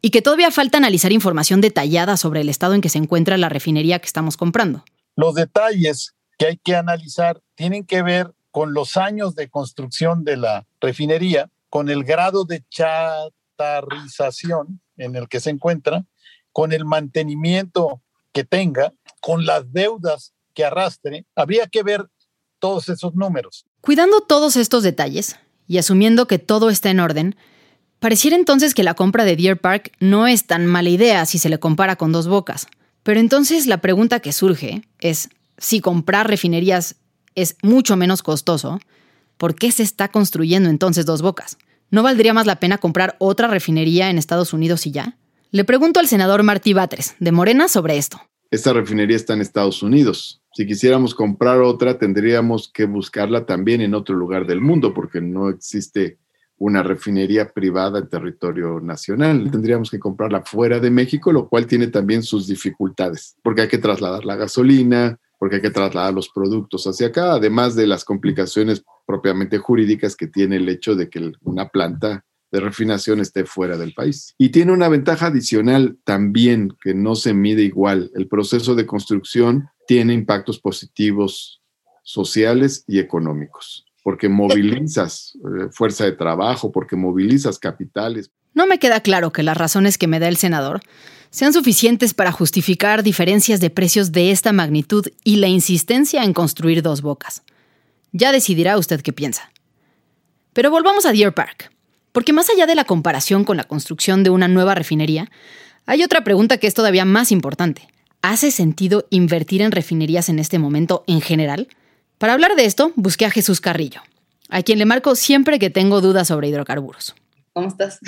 y 0.00 0.10
que 0.10 0.22
todavía 0.22 0.50
falta 0.50 0.78
analizar 0.78 1.12
información 1.12 1.60
detallada 1.60 2.16
sobre 2.16 2.40
el 2.40 2.48
estado 2.48 2.74
en 2.74 2.80
que 2.80 2.88
se 2.88 2.98
encuentra 2.98 3.36
la 3.36 3.48
refinería 3.48 3.98
que 3.98 4.06
estamos 4.06 4.36
comprando. 4.36 4.84
Los 5.16 5.34
detalles 5.34 6.14
que 6.38 6.46
hay 6.46 6.56
que 6.56 6.76
analizar 6.76 7.40
tienen 7.56 7.84
que 7.84 8.02
ver 8.02 8.32
con 8.50 8.74
los 8.74 8.96
años 8.96 9.34
de 9.34 9.48
construcción 9.48 10.22
de 10.24 10.36
la 10.36 10.66
refinería, 10.80 11.50
con 11.68 11.90
el 11.90 12.04
grado 12.04 12.44
de 12.44 12.64
chatarrización 12.70 14.80
en 14.96 15.16
el 15.16 15.28
que 15.28 15.40
se 15.40 15.50
encuentra, 15.50 16.06
con 16.58 16.72
el 16.72 16.84
mantenimiento 16.84 18.02
que 18.32 18.42
tenga, 18.42 18.92
con 19.20 19.46
las 19.46 19.72
deudas 19.72 20.32
que 20.54 20.64
arrastre. 20.64 21.24
Habría 21.36 21.68
que 21.68 21.84
ver 21.84 22.08
todos 22.58 22.88
esos 22.88 23.14
números. 23.14 23.64
Cuidando 23.80 24.22
todos 24.22 24.56
estos 24.56 24.82
detalles 24.82 25.36
y 25.68 25.78
asumiendo 25.78 26.26
que 26.26 26.40
todo 26.40 26.68
está 26.68 26.90
en 26.90 26.98
orden, 26.98 27.36
Pareciera 28.00 28.36
entonces 28.36 28.74
que 28.74 28.82
la 28.82 28.94
compra 28.94 29.24
de 29.24 29.36
Deer 29.36 29.60
Park 29.60 29.92
no 30.00 30.26
es 30.26 30.46
tan 30.46 30.66
mala 30.66 30.88
idea 30.88 31.26
si 31.26 31.38
se 31.38 31.48
le 31.48 31.60
compara 31.60 31.94
con 31.94 32.10
dos 32.10 32.26
bocas. 32.26 32.66
Pero 33.04 33.20
entonces 33.20 33.66
la 33.66 33.80
pregunta 33.80 34.18
que 34.18 34.32
surge 34.32 34.82
es, 34.98 35.30
si 35.58 35.80
comprar 35.80 36.28
refinerías 36.28 36.96
es 37.36 37.56
mucho 37.62 37.96
menos 37.96 38.22
costoso, 38.22 38.80
¿por 39.36 39.54
qué 39.54 39.70
se 39.70 39.84
está 39.84 40.08
construyendo 40.08 40.70
entonces 40.70 41.06
dos 41.06 41.22
bocas? 41.22 41.56
¿No 41.90 42.02
valdría 42.02 42.34
más 42.34 42.46
la 42.46 42.60
pena 42.60 42.78
comprar 42.78 43.16
otra 43.20 43.46
refinería 43.46 44.10
en 44.10 44.18
Estados 44.18 44.52
Unidos 44.52 44.86
y 44.86 44.90
ya? 44.90 45.16
Le 45.50 45.64
pregunto 45.64 45.98
al 45.98 46.06
senador 46.06 46.42
Martí 46.42 46.74
Batres, 46.74 47.16
de 47.20 47.32
Morena, 47.32 47.68
sobre 47.68 47.96
esto. 47.96 48.20
Esta 48.50 48.74
refinería 48.74 49.16
está 49.16 49.32
en 49.32 49.40
Estados 49.40 49.82
Unidos. 49.82 50.42
Si 50.52 50.66
quisiéramos 50.66 51.14
comprar 51.14 51.62
otra, 51.62 51.98
tendríamos 51.98 52.70
que 52.70 52.84
buscarla 52.84 53.46
también 53.46 53.80
en 53.80 53.94
otro 53.94 54.14
lugar 54.14 54.46
del 54.46 54.60
mundo, 54.60 54.92
porque 54.92 55.22
no 55.22 55.48
existe 55.48 56.18
una 56.58 56.82
refinería 56.82 57.48
privada 57.48 57.98
en 57.98 58.10
territorio 58.10 58.78
nacional. 58.80 59.50
Tendríamos 59.50 59.90
que 59.90 59.98
comprarla 59.98 60.42
fuera 60.42 60.80
de 60.80 60.90
México, 60.90 61.32
lo 61.32 61.48
cual 61.48 61.66
tiene 61.66 61.86
también 61.86 62.22
sus 62.22 62.46
dificultades, 62.46 63.36
porque 63.42 63.62
hay 63.62 63.68
que 63.68 63.78
trasladar 63.78 64.26
la 64.26 64.36
gasolina, 64.36 65.18
porque 65.38 65.56
hay 65.56 65.62
que 65.62 65.70
trasladar 65.70 66.12
los 66.12 66.28
productos 66.28 66.86
hacia 66.86 67.06
acá, 67.06 67.32
además 67.32 67.74
de 67.74 67.86
las 67.86 68.04
complicaciones 68.04 68.84
propiamente 69.06 69.56
jurídicas 69.56 70.14
que 70.14 70.26
tiene 70.26 70.56
el 70.56 70.68
hecho 70.68 70.94
de 70.94 71.08
que 71.08 71.32
una 71.42 71.68
planta 71.68 72.26
de 72.50 72.60
refinación 72.60 73.20
esté 73.20 73.44
fuera 73.44 73.76
del 73.76 73.94
país. 73.94 74.34
Y 74.38 74.50
tiene 74.50 74.72
una 74.72 74.88
ventaja 74.88 75.26
adicional 75.26 75.98
también 76.04 76.76
que 76.82 76.94
no 76.94 77.14
se 77.14 77.34
mide 77.34 77.62
igual. 77.62 78.10
El 78.14 78.28
proceso 78.28 78.74
de 78.74 78.86
construcción 78.86 79.68
tiene 79.86 80.14
impactos 80.14 80.58
positivos 80.58 81.62
sociales 82.02 82.84
y 82.86 82.98
económicos 82.98 83.84
porque 84.08 84.30
movilizas 84.30 85.36
eh, 85.36 85.68
fuerza 85.70 86.04
de 86.04 86.12
trabajo, 86.12 86.72
porque 86.72 86.96
movilizas 86.96 87.58
capitales. 87.58 88.30
No 88.54 88.66
me 88.66 88.78
queda 88.78 89.00
claro 89.00 89.32
que 89.32 89.42
las 89.42 89.54
razones 89.54 89.98
que 89.98 90.06
me 90.06 90.18
da 90.18 90.28
el 90.28 90.38
senador 90.38 90.80
sean 91.28 91.52
suficientes 91.52 92.14
para 92.14 92.32
justificar 92.32 93.02
diferencias 93.02 93.60
de 93.60 93.68
precios 93.68 94.10
de 94.10 94.30
esta 94.30 94.54
magnitud 94.54 95.06
y 95.24 95.36
la 95.36 95.48
insistencia 95.48 96.24
en 96.24 96.32
construir 96.32 96.80
dos 96.80 97.02
bocas. 97.02 97.42
Ya 98.12 98.32
decidirá 98.32 98.78
usted 98.78 99.02
qué 99.02 99.12
piensa. 99.12 99.50
Pero 100.54 100.70
volvamos 100.70 101.04
a 101.04 101.12
Deer 101.12 101.34
Park, 101.34 101.70
porque 102.18 102.32
más 102.32 102.50
allá 102.50 102.66
de 102.66 102.74
la 102.74 102.84
comparación 102.84 103.44
con 103.44 103.56
la 103.56 103.62
construcción 103.62 104.24
de 104.24 104.30
una 104.30 104.48
nueva 104.48 104.74
refinería, 104.74 105.30
hay 105.86 106.02
otra 106.02 106.24
pregunta 106.24 106.58
que 106.58 106.66
es 106.66 106.74
todavía 106.74 107.04
más 107.04 107.30
importante. 107.30 107.82
¿Hace 108.22 108.50
sentido 108.50 109.06
invertir 109.10 109.62
en 109.62 109.70
refinerías 109.70 110.28
en 110.28 110.40
este 110.40 110.58
momento 110.58 111.04
en 111.06 111.20
general? 111.20 111.68
Para 112.18 112.32
hablar 112.32 112.56
de 112.56 112.64
esto, 112.64 112.90
busqué 112.96 113.24
a 113.24 113.30
Jesús 113.30 113.60
Carrillo, 113.60 114.00
a 114.48 114.64
quien 114.64 114.80
le 114.80 114.84
marco 114.84 115.14
siempre 115.14 115.60
que 115.60 115.70
tengo 115.70 116.00
dudas 116.00 116.26
sobre 116.26 116.48
hidrocarburos. 116.48 117.14
¿Cómo 117.52 117.68
estás? 117.68 118.00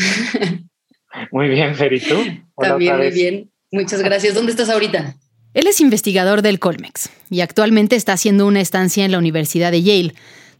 Muy 1.30 1.48
bien, 1.48 1.76
Fer, 1.76 1.92
tú? 2.02 2.16
También 2.56 2.96
muy 2.96 3.12
bien. 3.12 3.52
Muchas 3.70 4.02
gracias. 4.02 4.34
¿Dónde 4.34 4.50
estás 4.50 4.70
ahorita? 4.70 5.14
Él 5.54 5.68
es 5.68 5.80
investigador 5.80 6.42
del 6.42 6.58
Colmex 6.58 7.10
y 7.30 7.42
actualmente 7.42 7.94
está 7.94 8.14
haciendo 8.14 8.48
una 8.48 8.60
estancia 8.60 9.04
en 9.04 9.12
la 9.12 9.18
Universidad 9.18 9.70
de 9.70 9.84
Yale, 9.84 10.14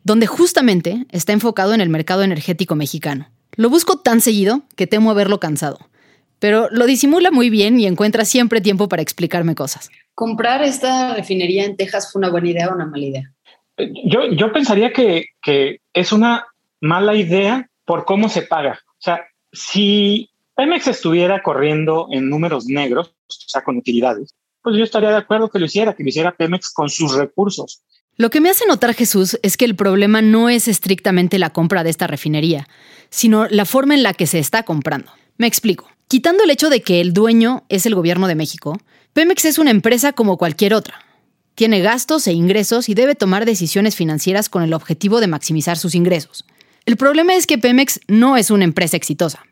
donde 0.05 0.29
justamente 0.29 1.05
está 1.11 1.33
enfocado 1.33 1.75
en 1.75 1.81
el 1.81 1.89
mercado 1.89 2.23
energético 2.23 2.77
mexicano. 2.77 3.29
Lo 3.57 3.71
busco 3.71 3.99
tan 3.99 4.21
seguido 4.21 4.63
que 4.77 4.87
temo 4.87 5.11
haberlo 5.11 5.41
cansado, 5.41 5.79
pero 6.39 6.69
lo 6.71 6.87
disimula 6.87 7.31
muy 7.31 7.51
bien 7.51 7.79
y 7.79 7.87
encuentra 7.87 8.25
siempre 8.25 8.61
tiempo 8.61 8.89
para 8.89 9.03
explicarme 9.03 9.55
cosas. 9.55 9.91
¿Comprar 10.15 10.63
esta 10.63 11.15
refinería 11.15 11.65
en 11.65 11.77
Texas 11.77 12.11
fue 12.13 12.21
una 12.21 12.31
buena 12.31 12.49
idea 12.49 12.69
o 12.69 12.75
una 12.75 12.87
mala 12.87 13.05
idea? 13.05 13.33
Yo, 14.05 14.27
yo 14.33 14.53
pensaría 14.53 14.93
que, 14.93 15.27
que 15.43 15.81
es 15.95 16.13
una 16.13 16.47
mala 16.81 17.15
idea 17.15 17.69
por 17.85 18.05
cómo 18.05 18.29
se 18.29 18.43
paga. 18.43 18.79
O 18.87 19.03
sea, 19.03 19.25
si 19.53 20.31
Pemex 20.55 20.87
estuviera 20.89 21.43
corriendo 21.43 22.09
en 22.11 22.29
números 22.29 22.67
negros, 22.67 23.15
o 23.29 23.49
sea, 23.49 23.63
con 23.63 23.77
utilidades, 23.77 24.35
pues 24.63 24.77
yo 24.77 24.85
estaría 24.85 25.11
de 25.11 25.17
acuerdo 25.17 25.49
que 25.49 25.59
lo 25.59 25.67
hiciera, 25.67 25.95
que 25.95 26.03
lo 26.03 26.09
hiciera 26.11 26.37
Pemex 26.37 26.73
con 26.73 26.89
sus 26.89 27.15
recursos. 27.15 27.83
Lo 28.17 28.31
que 28.31 28.41
me 28.41 28.51
hace 28.51 28.67
notar 28.67 28.95
Jesús 28.95 29.39
es 29.43 29.57
que 29.57 29.65
el 29.65 29.77
problema 29.77 30.21
no 30.23 30.49
es 30.49 30.69
estrictamente 30.69 31.39
la 31.39 31.51
compra 31.51 31.85
de 31.85 31.91
esta 31.91 32.07
refinería, 32.07 32.69
sino 33.09 33.49
la 33.49 33.65
forma 33.65 33.95
en 33.95 34.03
la 34.03 34.15
que 34.15 34.27
se 34.27 34.39
está 34.39 34.63
comprando. 34.65 35.11
Me 35.39 35.47
explico. 35.47 35.91
Quitando 36.09 36.45
el 36.45 36.51
hecho 36.51 36.71
de 36.71 36.83
que 36.83 37.01
el 37.01 37.13
dueño 37.13 37.65
es 37.69 37.87
el 37.87 37.95
gobierno 37.95 38.27
de 38.27 38.35
México, 38.35 38.79
Pemex 39.13 39.45
es 39.45 39.59
una 39.59 39.71
empresa 39.71 40.13
como 40.13 40.37
cualquier 40.37 40.75
otra, 40.75 40.99
tiene 41.61 41.81
gastos 41.81 42.27
e 42.27 42.33
ingresos 42.33 42.89
y 42.89 42.95
debe 42.95 43.15
tomar 43.15 43.45
decisiones 43.45 43.95
financieras 43.95 44.49
con 44.49 44.63
el 44.63 44.73
objetivo 44.73 45.21
de 45.21 45.27
maximizar 45.27 45.77
sus 45.77 45.95
ingresos. 45.95 46.47
El 46.87 46.97
problema 46.97 47.35
es 47.35 47.47
que 47.47 47.59
Pemex 47.59 48.01
no 48.09 48.39
es 48.39 48.51
una 48.51 48.65
empresa 48.65 48.97
exitosa. 48.97 49.45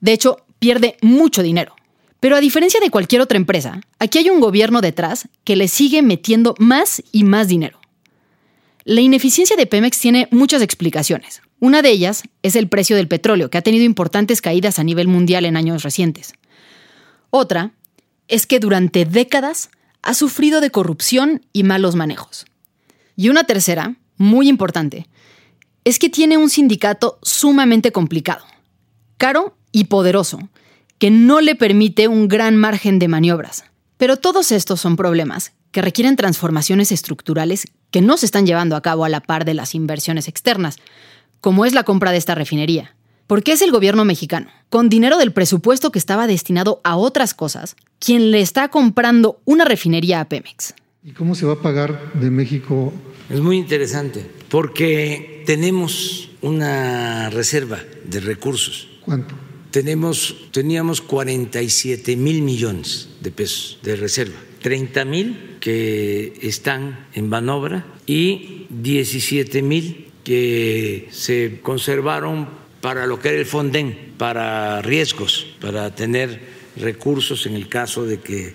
De 0.00 0.12
hecho, 0.12 0.44
pierde 0.58 0.98
mucho 1.00 1.42
dinero. 1.42 1.74
Pero 2.20 2.36
a 2.36 2.40
diferencia 2.40 2.78
de 2.80 2.90
cualquier 2.90 3.22
otra 3.22 3.38
empresa, 3.38 3.80
aquí 3.98 4.18
hay 4.18 4.28
un 4.28 4.40
gobierno 4.40 4.82
detrás 4.82 5.28
que 5.42 5.56
le 5.56 5.68
sigue 5.68 6.02
metiendo 6.02 6.54
más 6.58 7.02
y 7.10 7.24
más 7.24 7.48
dinero. 7.48 7.79
La 8.90 9.02
ineficiencia 9.02 9.54
de 9.54 9.66
Pemex 9.66 10.00
tiene 10.00 10.26
muchas 10.32 10.62
explicaciones. 10.62 11.42
Una 11.60 11.80
de 11.80 11.90
ellas 11.90 12.24
es 12.42 12.56
el 12.56 12.68
precio 12.68 12.96
del 12.96 13.06
petróleo, 13.06 13.48
que 13.48 13.56
ha 13.56 13.62
tenido 13.62 13.84
importantes 13.84 14.42
caídas 14.42 14.80
a 14.80 14.82
nivel 14.82 15.06
mundial 15.06 15.44
en 15.44 15.56
años 15.56 15.84
recientes. 15.84 16.32
Otra 17.30 17.70
es 18.26 18.48
que 18.48 18.58
durante 18.58 19.04
décadas 19.04 19.70
ha 20.02 20.12
sufrido 20.12 20.60
de 20.60 20.72
corrupción 20.72 21.46
y 21.52 21.62
malos 21.62 21.94
manejos. 21.94 22.46
Y 23.14 23.28
una 23.28 23.44
tercera, 23.44 23.94
muy 24.16 24.48
importante, 24.48 25.06
es 25.84 26.00
que 26.00 26.10
tiene 26.10 26.36
un 26.36 26.50
sindicato 26.50 27.20
sumamente 27.22 27.92
complicado, 27.92 28.44
caro 29.18 29.56
y 29.70 29.84
poderoso, 29.84 30.48
que 30.98 31.12
no 31.12 31.40
le 31.40 31.54
permite 31.54 32.08
un 32.08 32.26
gran 32.26 32.56
margen 32.56 32.98
de 32.98 33.06
maniobras. 33.06 33.62
Pero 33.98 34.16
todos 34.16 34.50
estos 34.50 34.80
son 34.80 34.96
problemas 34.96 35.52
que 35.70 35.80
requieren 35.80 36.16
transformaciones 36.16 36.90
estructurales 36.90 37.68
que 37.90 38.00
no 38.00 38.16
se 38.16 38.26
están 38.26 38.46
llevando 38.46 38.76
a 38.76 38.82
cabo 38.82 39.04
a 39.04 39.08
la 39.08 39.20
par 39.20 39.44
de 39.44 39.54
las 39.54 39.74
inversiones 39.74 40.28
externas, 40.28 40.76
como 41.40 41.64
es 41.64 41.72
la 41.72 41.84
compra 41.84 42.12
de 42.12 42.18
esta 42.18 42.34
refinería. 42.34 42.94
Porque 43.26 43.52
es 43.52 43.62
el 43.62 43.70
gobierno 43.70 44.04
mexicano, 44.04 44.48
con 44.70 44.88
dinero 44.88 45.16
del 45.16 45.32
presupuesto 45.32 45.92
que 45.92 45.98
estaba 45.98 46.26
destinado 46.26 46.80
a 46.82 46.96
otras 46.96 47.32
cosas, 47.32 47.76
quien 47.98 48.30
le 48.30 48.40
está 48.40 48.68
comprando 48.68 49.40
una 49.44 49.64
refinería 49.64 50.20
a 50.20 50.28
Pemex. 50.28 50.74
¿Y 51.04 51.12
cómo 51.12 51.34
se 51.34 51.46
va 51.46 51.54
a 51.54 51.62
pagar 51.62 52.12
de 52.14 52.30
México? 52.30 52.92
Es 53.28 53.40
muy 53.40 53.56
interesante, 53.56 54.28
porque 54.48 55.44
tenemos 55.46 56.30
una 56.42 57.30
reserva 57.30 57.78
de 58.04 58.20
recursos. 58.20 58.88
¿Cuánto? 59.04 59.34
Tenemos, 59.70 60.50
teníamos 60.50 61.00
47 61.00 62.16
mil 62.16 62.42
millones 62.42 63.08
de 63.20 63.30
pesos 63.30 63.78
de 63.82 63.94
reserva, 63.94 64.38
30 64.62 65.04
mil 65.04 65.58
que 65.60 66.32
están 66.42 67.06
en 67.14 67.28
manobra 67.28 67.86
y 68.06 68.66
17 68.70 69.62
mil 69.62 70.10
que 70.24 71.08
se 71.12 71.60
conservaron 71.62 72.48
para 72.80 73.06
lo 73.06 73.20
que 73.20 73.28
era 73.28 73.38
el 73.38 73.46
Fonden, 73.46 74.14
para 74.18 74.82
riesgos, 74.82 75.46
para 75.60 75.94
tener 75.94 76.40
recursos 76.76 77.46
en 77.46 77.54
el 77.54 77.68
caso 77.68 78.04
de 78.04 78.20
que 78.20 78.54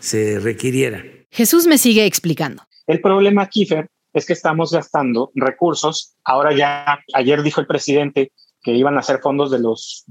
se 0.00 0.40
requiriera. 0.40 1.04
Jesús 1.30 1.66
me 1.66 1.78
sigue 1.78 2.06
explicando. 2.06 2.62
El 2.86 3.00
problema, 3.00 3.48
Kiefer, 3.48 3.88
es 4.12 4.24
que 4.24 4.32
estamos 4.32 4.72
gastando 4.72 5.30
recursos. 5.34 6.14
Ahora 6.24 6.56
ya, 6.56 6.98
ayer 7.12 7.42
dijo 7.42 7.60
el 7.60 7.66
presidente 7.66 8.32
que 8.66 8.72
iban 8.72 8.96
a 8.96 8.98
hacer 8.98 9.20
fondos 9.20 9.52
de 9.52 9.60
los 9.60 10.04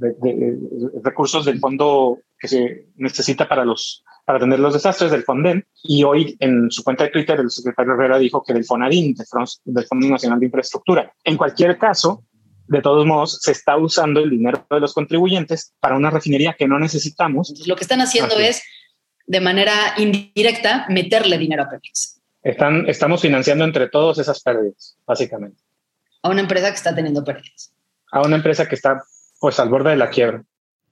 recursos 1.03 1.43
del 1.43 1.59
fondo 1.59 2.19
que 2.39 2.47
se 2.47 2.85
necesita 2.95 3.49
para 3.49 3.65
los 3.65 4.01
para 4.23 4.37
atender 4.37 4.61
los 4.61 4.73
desastres 4.73 5.11
del 5.11 5.23
Fonden 5.23 5.67
y 5.83 6.05
hoy 6.05 6.37
en 6.39 6.71
su 6.71 6.81
cuenta 6.81 7.03
de 7.03 7.09
Twitter 7.09 7.37
el 7.37 7.51
secretario 7.51 7.95
Herrera 7.95 8.17
dijo 8.17 8.41
que 8.41 8.53
del 8.53 8.63
FONADIN, 8.63 9.13
del 9.65 9.85
Fondo 9.85 10.07
Nacional 10.07 10.39
de 10.39 10.45
Infraestructura. 10.45 11.13
En 11.25 11.35
cualquier 11.35 11.77
caso, 11.77 12.23
de 12.67 12.81
todos 12.81 13.05
modos, 13.05 13.39
se 13.41 13.51
está 13.51 13.75
usando 13.75 14.21
el 14.21 14.29
dinero 14.29 14.65
de 14.69 14.79
los 14.79 14.93
contribuyentes 14.93 15.73
para 15.81 15.97
una 15.97 16.09
refinería 16.09 16.55
que 16.57 16.65
no 16.65 16.79
necesitamos. 16.79 17.53
lo 17.67 17.75
que 17.75 17.83
están 17.83 17.99
haciendo 17.99 18.39
es, 18.39 18.63
de 19.27 19.41
manera 19.41 19.73
indirecta, 19.97 20.85
meterle 20.87 21.37
dinero 21.37 21.63
a 21.63 21.69
Pemex. 21.69 22.21
Están, 22.41 22.87
estamos 22.87 23.21
financiando 23.21 23.65
entre 23.65 23.89
todos 23.89 24.17
esas 24.17 24.41
pérdidas, 24.41 24.97
básicamente. 25.05 25.61
A 26.23 26.29
una 26.29 26.39
empresa 26.39 26.69
que 26.69 26.77
está 26.77 26.95
teniendo 26.95 27.21
pérdidas. 27.21 27.75
A 28.11 28.21
una 28.21 28.37
empresa 28.37 28.67
que 28.67 28.75
está, 28.75 29.03
pues, 29.39 29.59
al 29.59 29.69
borde 29.69 29.91
de 29.91 29.97
la 29.97 30.09
quiebra. 30.09 30.43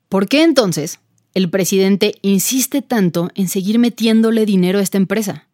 ¿Por 0.09 0.27
qué 0.27 0.43
entonces 0.43 0.99
el 1.33 1.49
presidente 1.49 2.15
insiste 2.21 2.81
tanto 2.81 3.29
en 3.35 3.47
seguir 3.47 3.79
metiéndole 3.79 4.45
dinero 4.45 4.79
a 4.79 4.83
esta 4.83 4.97
empresa? 4.97 5.47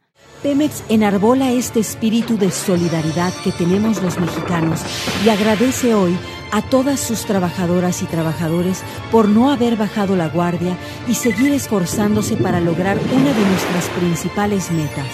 Pemex 0.43 0.83
enarbola 0.87 1.51
este 1.51 1.81
espíritu 1.81 2.37
de 2.37 2.49
solidaridad 2.49 3.33
que 3.43 3.51
tenemos 3.51 4.01
los 4.01 4.17
mexicanos 4.19 4.79
y 5.25 5.29
agradece 5.29 5.93
hoy 5.93 6.17
a 6.51 6.61
todas 6.61 6.99
sus 6.99 7.25
trabajadoras 7.25 8.01
y 8.01 8.05
trabajadores 8.05 8.81
por 9.11 9.27
no 9.27 9.51
haber 9.51 9.75
bajado 9.75 10.15
la 10.15 10.29
guardia 10.29 10.77
y 11.07 11.15
seguir 11.15 11.51
esforzándose 11.51 12.37
para 12.37 12.61
lograr 12.61 12.97
una 13.13 13.33
de 13.33 13.45
nuestras 13.45 13.89
principales 13.99 14.71
metas, 14.71 15.07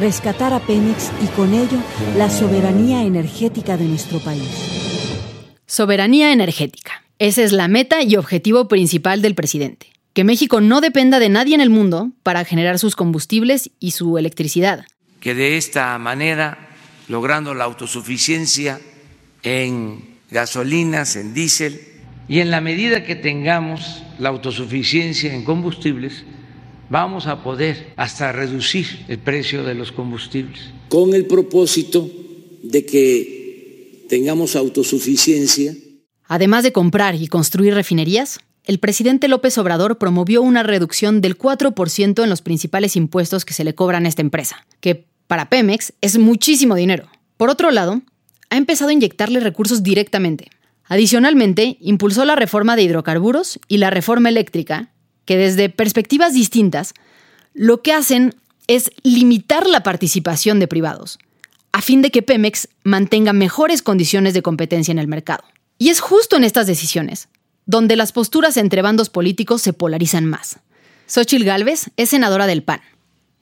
rescatar 0.00 0.54
a 0.54 0.60
Pemex 0.60 1.10
y 1.22 1.26
con 1.36 1.52
ello 1.52 1.78
la 2.16 2.30
soberanía 2.30 3.04
energética 3.04 3.76
de 3.76 3.84
nuestro 3.84 4.20
país. 4.20 4.81
Soberanía 5.72 6.34
energética. 6.34 7.02
Esa 7.18 7.42
es 7.42 7.50
la 7.50 7.66
meta 7.66 8.02
y 8.02 8.16
objetivo 8.16 8.68
principal 8.68 9.22
del 9.22 9.34
presidente 9.34 9.86
que 10.12 10.22
México 10.22 10.60
no 10.60 10.82
dependa 10.82 11.18
de 11.18 11.30
nadie 11.30 11.54
en 11.54 11.62
el 11.62 11.70
mundo 11.70 12.10
para 12.22 12.44
generar 12.44 12.78
sus 12.78 12.94
combustibles 12.94 13.70
y 13.80 13.92
su 13.92 14.18
electricidad. 14.18 14.84
Que 15.18 15.32
de 15.32 15.56
esta 15.56 15.96
manera, 15.96 16.68
logrando 17.08 17.54
la 17.54 17.64
autosuficiencia 17.64 18.82
en 19.42 20.18
gasolinas, 20.30 21.16
en 21.16 21.32
diésel, 21.32 21.80
y 22.28 22.40
en 22.40 22.50
la 22.50 22.60
medida 22.60 23.04
que 23.04 23.14
tengamos 23.14 24.02
la 24.18 24.28
autosuficiencia 24.28 25.32
en 25.32 25.42
combustibles, 25.42 26.24
vamos 26.90 27.26
a 27.26 27.42
poder 27.42 27.94
hasta 27.96 28.30
reducir 28.30 29.06
el 29.08 29.20
precio 29.20 29.64
de 29.64 29.74
los 29.74 29.90
combustibles. 29.90 30.60
Con 30.90 31.14
el 31.14 31.24
propósito 31.24 32.10
de 32.62 32.84
que 32.84 33.41
tengamos 34.12 34.56
autosuficiencia. 34.56 35.74
Además 36.26 36.64
de 36.64 36.72
comprar 36.72 37.14
y 37.14 37.28
construir 37.28 37.72
refinerías, 37.72 38.40
el 38.64 38.78
presidente 38.78 39.26
López 39.26 39.56
Obrador 39.56 39.96
promovió 39.96 40.42
una 40.42 40.62
reducción 40.62 41.22
del 41.22 41.38
4% 41.38 42.22
en 42.22 42.28
los 42.28 42.42
principales 42.42 42.94
impuestos 42.94 43.46
que 43.46 43.54
se 43.54 43.64
le 43.64 43.74
cobran 43.74 44.04
a 44.04 44.10
esta 44.10 44.20
empresa, 44.20 44.66
que 44.80 45.06
para 45.28 45.48
Pemex 45.48 45.94
es 46.02 46.18
muchísimo 46.18 46.74
dinero. 46.74 47.08
Por 47.38 47.48
otro 47.48 47.70
lado, 47.70 48.02
ha 48.50 48.58
empezado 48.58 48.90
a 48.90 48.92
inyectarle 48.92 49.40
recursos 49.40 49.82
directamente. 49.82 50.50
Adicionalmente, 50.84 51.78
impulsó 51.80 52.26
la 52.26 52.36
reforma 52.36 52.76
de 52.76 52.82
hidrocarburos 52.82 53.60
y 53.66 53.78
la 53.78 53.88
reforma 53.88 54.28
eléctrica, 54.28 54.92
que 55.24 55.38
desde 55.38 55.70
perspectivas 55.70 56.34
distintas, 56.34 56.92
lo 57.54 57.80
que 57.80 57.94
hacen 57.94 58.34
es 58.66 58.90
limitar 59.04 59.66
la 59.66 59.82
participación 59.82 60.60
de 60.60 60.68
privados, 60.68 61.18
a 61.72 61.82
fin 61.82 62.02
de 62.02 62.10
que 62.10 62.22
Pemex 62.22 62.68
mantenga 62.84 63.32
mejores 63.32 63.82
condiciones 63.82 64.34
de 64.34 64.42
competencia 64.42 64.92
en 64.92 64.98
el 64.98 65.08
mercado. 65.08 65.44
Y 65.78 65.88
es 65.88 66.00
justo 66.00 66.36
en 66.36 66.44
estas 66.44 66.66
decisiones 66.66 67.28
donde 67.66 67.96
las 67.96 68.12
posturas 68.12 68.56
entre 68.56 68.82
bandos 68.82 69.08
políticos 69.08 69.62
se 69.62 69.72
polarizan 69.72 70.26
más. 70.26 70.58
Xochil 71.06 71.44
Gálvez 71.44 71.90
es 71.96 72.10
senadora 72.10 72.46
del 72.46 72.62
PAN. 72.62 72.80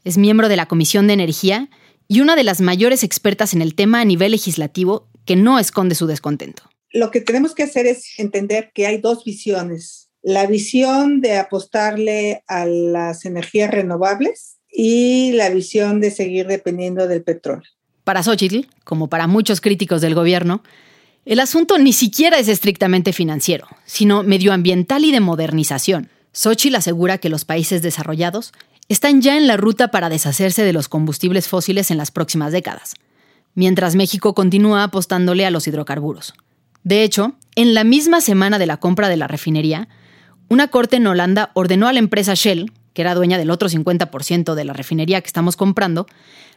Es 0.05 0.19
miembro 0.19 0.49
de 0.49 0.57
la 0.57 0.67
Comisión 0.67 1.07
de 1.07 1.15
Energía 1.15 1.69
y 2.09 2.21
una 2.21 2.37
de 2.37 2.45
las 2.45 2.61
mayores 2.61 3.03
expertas 3.03 3.55
en 3.55 3.63
el 3.63 3.75
tema 3.75 4.01
a 4.01 4.05
nivel 4.05 4.33
legislativo 4.33 5.09
que 5.25 5.37
no 5.37 5.59
esconde 5.59 5.95
su 5.95 6.07
descontento. 6.07 6.63
Lo 6.93 7.11
que 7.11 7.21
tenemos 7.21 7.55
que 7.55 7.63
hacer 7.63 7.87
es 7.87 8.19
entender 8.19 8.73
que 8.75 8.87
hay 8.87 8.99
dos 8.99 9.25
visiones. 9.25 10.11
La 10.23 10.47
visión 10.47 11.21
de 11.21 11.39
apostarle 11.39 12.43
a 12.47 12.67
las 12.67 13.25
energías 13.25 13.71
renovables 13.71 14.59
y 14.69 15.33
la 15.33 15.49
visión 15.51 16.01
de 16.01 16.11
seguir 16.11 16.47
dependiendo 16.47 17.07
del 17.07 17.23
petróleo. 17.23 17.71
Para 18.11 18.25
Xochitl, 18.25 18.67
como 18.83 19.07
para 19.07 19.29
muchos 19.29 19.61
críticos 19.61 20.01
del 20.01 20.17
gobierno, 20.17 20.65
el 21.25 21.39
asunto 21.39 21.79
ni 21.79 21.93
siquiera 21.93 22.41
es 22.41 22.49
estrictamente 22.49 23.13
financiero, 23.13 23.69
sino 23.85 24.25
medioambiental 24.25 25.05
y 25.05 25.13
de 25.13 25.21
modernización. 25.21 26.09
Xochitl 26.33 26.75
asegura 26.75 27.19
que 27.19 27.29
los 27.29 27.45
países 27.45 27.83
desarrollados 27.83 28.53
están 28.89 29.21
ya 29.23 29.39
en 29.39 29.47
la 29.47 29.57
ruta 29.57 29.93
para 29.93 30.09
deshacerse 30.09 30.65
de 30.65 30.73
los 30.73 30.89
combustibles 30.89 31.47
fósiles 31.47 31.93
en 31.93 31.99
las 31.99 32.11
próximas 32.11 32.51
décadas, 32.51 32.97
mientras 33.55 33.95
México 33.95 34.35
continúa 34.35 34.83
apostándole 34.83 35.47
a 35.47 35.53
los 35.53 35.69
hidrocarburos. 35.69 36.35
De 36.83 37.05
hecho, 37.05 37.37
en 37.55 37.75
la 37.75 37.85
misma 37.85 38.21
semana 38.21 38.59
de 38.59 38.67
la 38.67 38.79
compra 38.79 39.09
de 39.09 39.19
la 39.19 39.29
refinería, 39.29 39.87
una 40.49 40.67
corte 40.67 40.97
en 40.97 41.07
Holanda 41.07 41.53
ordenó 41.55 41.87
a 41.87 41.93
la 41.93 42.01
empresa 42.01 42.35
Shell, 42.35 42.73
que 42.93 43.03
era 43.03 43.15
dueña 43.15 43.39
del 43.39 43.51
otro 43.51 43.69
50% 43.69 44.55
de 44.55 44.65
la 44.65 44.73
refinería 44.73 45.21
que 45.21 45.27
estamos 45.27 45.57
comprando, 45.57 46.07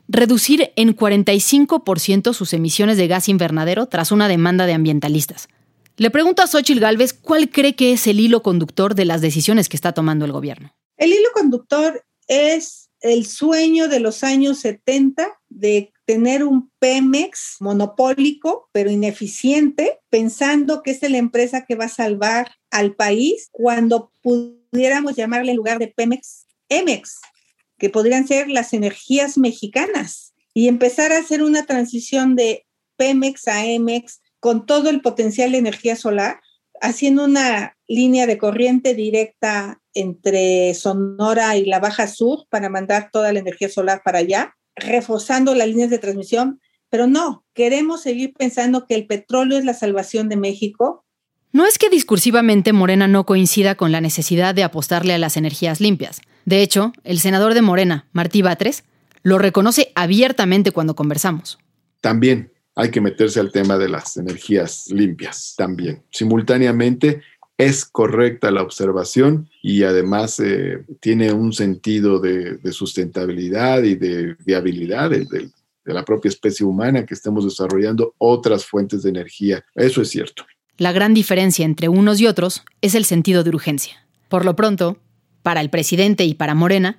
reducir 0.08 0.72
en 0.76 0.96
45% 0.96 2.34
sus 2.34 2.54
emisiones 2.54 2.98
de 2.98 3.08
gas 3.08 3.30
invernadero 3.30 3.86
tras 3.88 4.12
una 4.12 4.28
demanda 4.28 4.65
de 4.65 4.74
ambientalistas. 4.74 5.48
Le 5.96 6.10
pregunto 6.10 6.41
a 6.41 6.48
Xochitl 6.48 6.80
Gálvez 6.80 7.13
cuál 7.13 7.50
cree 7.50 7.76
que 7.76 7.93
es 7.93 8.08
el 8.08 8.19
hilo 8.19 8.41
conductor 8.41 8.96
de 8.96 9.06
las 9.06 9.22
decisiones 9.22 9.69
que 9.69 9.78
está 9.78 9.93
tomando 9.93 10.26
el 10.26 10.32
gobierno. 10.32 10.74
El 10.98 11.12
hilo 11.12 11.30
conductor 11.34 12.04
es 12.28 12.89
el 13.02 13.26
sueño 13.26 13.88
de 13.88 14.00
los 14.00 14.24
años 14.24 14.60
70 14.60 15.39
de 15.50 15.93
tener 16.06 16.43
un 16.43 16.72
Pemex 16.80 17.58
monopólico, 17.60 18.69
pero 18.72 18.89
ineficiente, 18.89 20.00
pensando 20.10 20.82
que 20.82 20.91
es 20.91 21.02
la 21.10 21.17
empresa 21.17 21.65
que 21.65 21.76
va 21.76 21.86
a 21.86 21.89
salvar 21.89 22.52
al 22.72 22.96
país 22.96 23.50
cuando 23.52 24.12
pudiéramos 24.74 25.16
llamarle 25.16 25.52
en 25.52 25.58
lugar 25.58 25.78
de 25.78 25.88
Pemex, 25.88 26.48
Emex, 26.68 27.22
que 27.78 27.92
podrían 27.92 28.28
ser 28.28 28.50
las 28.50 28.74
energías 28.74 29.38
mexicanas 29.38 30.34
y 30.52 30.68
empezar 30.68 31.12
a 31.12 31.20
hacer 31.20 31.44
una 31.44 31.68
transición 31.68 32.36
de 32.36 32.66
Pemex 32.98 33.48
a 33.48 33.68
Emex 33.68 34.22
con 34.40 34.66
todo 34.66 34.90
el 34.90 35.02
potencial 35.02 35.52
de 35.52 35.60
energía 35.60 35.96
solar, 35.96 36.42
haciendo 36.82 37.26
una 37.26 37.78
línea 37.88 38.26
de 38.26 38.40
corriente 38.40 38.96
directa 38.96 39.80
entre 39.94 40.74
Sonora 40.74 41.56
y 41.56 41.66
la 41.66 41.80
Baja 41.80 42.08
Sur 42.08 42.48
para 42.50 42.68
mandar 42.68 43.10
toda 43.12 43.32
la 43.32 43.40
energía 43.40 43.70
solar 43.70 44.02
para 44.04 44.20
allá, 44.20 44.56
reforzando 44.76 45.54
las 45.54 45.68
líneas 45.68 45.92
de 45.92 46.00
transmisión, 46.00 46.60
pero 46.90 47.06
no, 47.06 47.46
queremos 47.54 48.02
seguir 48.02 48.34
pensando 48.34 48.88
que 48.88 48.96
el 48.96 49.06
petróleo 49.06 49.60
es 49.60 49.66
la 49.66 49.76
salvación 49.76 50.30
de 50.30 50.38
México. 50.38 51.03
No 51.54 51.68
es 51.68 51.78
que 51.78 51.92
discursivamente 51.92 52.74
Morena 52.74 53.08
no 53.08 53.28
coincida 53.28 53.76
con 53.76 53.92
la 53.92 54.02
necesidad 54.02 54.56
de 54.56 54.63
apostarle 54.63 55.13
a 55.13 55.20
las 55.20 55.38
energías 55.38 55.80
limpias. 55.80 56.20
De 56.46 56.63
hecho, 56.63 56.94
el 57.04 57.20
senador 57.20 57.54
de 57.54 57.62
Morena, 57.62 58.08
Martí 58.12 58.42
Batres, 58.42 58.86
lo 59.22 59.38
reconoce 59.38 59.92
abiertamente 59.94 60.72
cuando 60.72 60.96
conversamos. 60.96 61.60
También 62.02 62.52
hay 62.76 62.89
que 62.89 63.02
meterse 63.02 63.39
al 63.39 63.52
tema 63.52 63.78
de 63.78 63.88
las 63.88 64.18
energías 64.18 64.88
limpias, 64.89 65.54
también. 65.56 66.02
Simultáneamente, 66.10 67.22
es 67.56 67.86
correcta 67.86 68.50
la 68.50 68.63
observación 68.63 69.48
y 69.62 69.84
además 69.84 70.39
eh, 70.39 70.84
tiene 71.00 71.34
un 71.34 71.54
sentido 71.54 72.20
de, 72.20 72.60
sustentabilidad 72.72 73.84
y 73.84 73.94
de 73.94 74.36
viabilidad 74.44 75.12
de, 75.12 75.26
de, 75.26 75.52
la 75.86 76.04
propia 76.04 76.30
especie 76.30 76.66
humana 76.66 77.06
que 77.06 77.13
estemos 77.13 77.46
desarrollando 77.46 78.16
otras 78.18 78.66
fuentes 78.66 79.04
de 79.04 79.10
energía. 79.10 79.63
Eso 79.76 80.02
es 80.02 80.10
cierto. 80.10 80.46
La 80.78 80.92
gran 80.92 81.14
diferencia 81.14 81.66
entre 81.66 81.88
unos 81.88 82.20
y 82.20 82.28
otros 82.28 82.64
es 82.82 82.96
el 82.96 83.06
sentido 83.06 83.44
de 83.44 83.50
urgencia. 83.50 84.06
Por 84.28 84.44
lo 84.44 84.56
pronto, 84.56 84.98
para 85.44 85.62
el 85.62 85.70
presidente 85.70 86.26
y 86.26 86.34
para 86.34 86.56
Morena, 86.56 86.98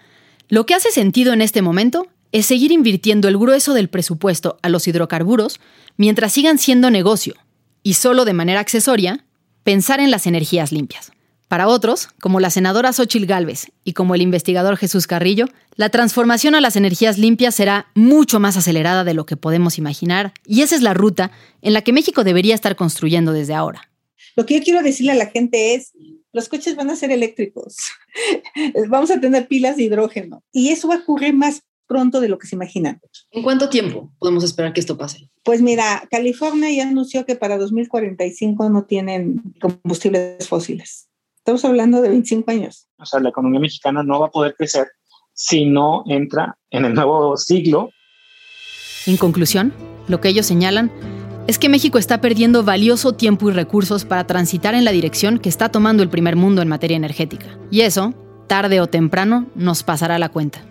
lo 0.49 0.67
que 0.67 0.75
hace 0.75 0.91
sentido 0.91 1.33
en 1.33 1.43
este 1.43 1.63
momento 1.63 2.07
es 2.31 2.47
seguir 2.47 2.73
invirtiendo 2.73 3.29
el 3.29 3.39
grueso 3.39 3.75
del 3.75 3.89
presupuesto 3.89 4.59
a 4.63 4.69
los 4.69 4.87
hidrocarburos 4.87 5.61
mientras 5.97 6.33
sigan 6.33 6.59
siendo 6.59 6.91
negocio 6.91 7.35
y 7.83 7.95
solo 7.95 8.25
de 8.25 8.33
manera 8.33 8.61
accesoria 8.61 9.25
pensar 9.63 10.01
en 10.01 10.11
las 10.11 10.27
energías 10.27 10.71
limpias. 10.71 11.14
Para 11.49 11.69
otros, 11.69 12.09
como 12.21 12.41
la 12.41 12.51
senadora 12.51 12.93
Xochil 12.93 13.27
Gálvez 13.27 13.71
y 13.85 13.93
como 13.93 14.15
el 14.15 14.23
investigador 14.23 14.77
Jesús 14.77 15.07
Carrillo, 15.07 15.47
la 15.77 15.91
transformación 15.91 16.55
a 16.55 16.61
las 16.61 16.77
energías 16.77 17.19
limpias 17.19 17.55
será 17.55 17.87
mucho 17.95 18.41
más 18.41 18.57
acelerada 18.57 19.05
de 19.05 19.15
lo 19.15 19.27
que 19.27 19.37
podemos 19.37 19.79
imaginar 19.79 20.33
y 20.47 20.63
esa 20.63 20.75
es 20.75 20.83
la 20.83 20.95
ruta 20.95 21.31
en 21.61 21.75
la 21.75 21.83
que 21.83 21.93
México 21.93 22.25
debería 22.25 22.55
estar 22.55 22.77
construyendo 22.77 23.33
desde 23.33 23.55
ahora. 23.55 23.91
Lo 24.37 24.47
que 24.47 24.55
yo 24.59 24.65
quiero 24.65 24.83
decirle 24.83 25.13
a 25.13 25.17
la 25.17 25.27
gente 25.27 25.75
es, 25.75 25.93
los 26.33 26.49
coches 26.49 26.77
van 26.77 26.91
a 26.91 26.97
ser 26.97 27.13
eléctricos, 27.13 27.77
vamos 28.89 29.11
a 29.11 29.21
tener 29.21 29.47
pilas 29.47 29.77
de 29.77 29.85
hidrógeno 29.85 30.43
y 30.51 30.71
eso 30.71 30.89
va 30.89 30.97
a 30.97 30.99
ocurrir 30.99 31.35
más 31.35 31.63
pronto 31.87 32.21
de 32.21 32.29
lo 32.29 32.39
que 32.39 32.47
se 32.47 32.57
imaginan. 32.57 33.01
¿En 33.31 33.43
cuánto 33.43 33.69
tiempo 33.69 34.11
podemos 34.19 34.43
esperar 34.43 34.73
que 34.73 34.81
esto 34.81 34.97
pase? 34.97 35.31
Pues 35.43 35.61
mira, 35.61 36.09
California 36.11 36.71
ya 36.73 36.89
anunció 36.89 37.27
que 37.27 37.37
para 37.37 37.59
2045 37.59 38.71
no 38.71 38.85
tienen 38.85 39.43
combustibles 39.61 40.49
fósiles. 40.49 41.09
Estamos 41.45 41.63
hablando 41.67 42.01
de 42.01 42.09
25 42.09 42.51
años. 42.51 42.89
O 42.97 43.05
sea, 43.05 43.21
la 43.21 43.29
economía 43.29 43.61
mexicana 43.61 44.03
no 44.03 44.19
va 44.19 44.29
a 44.29 44.31
poder 44.31 44.55
crecer 44.57 44.87
si 45.35 45.67
no 45.67 46.03
entra 46.07 46.57
en 46.71 46.87
el 46.87 46.95
nuevo 46.95 47.37
siglo. 47.37 47.91
En 49.05 49.19
conclusión, 49.19 49.75
lo 50.09 50.23
que 50.23 50.31
ellos 50.31 50.47
señalan 50.47 50.91
es 51.47 51.59
que 51.59 51.69
México 51.69 51.99
está 51.99 52.23
perdiendo 52.23 52.65
valioso 52.65 53.13
tiempo 53.13 53.51
y 53.51 53.53
recursos 53.53 54.07
para 54.07 54.27
transitar 54.27 54.75
en 54.75 54.87
la 54.87 54.93
dirección 54.93 55.39
que 55.39 55.51
está 55.51 55.69
tomando 55.69 56.03
el 56.03 56.09
primer 56.09 56.35
mundo 56.35 56.63
en 56.63 56.69
materia 56.69 56.97
energética. 56.97 57.59
Y 57.71 57.83
eso, 57.83 58.15
tarde 58.47 58.81
o 58.81 58.87
temprano, 58.87 59.47
nos 59.55 59.83
pasará 59.83 60.19
la 60.19 60.31
cuenta. 60.31 60.65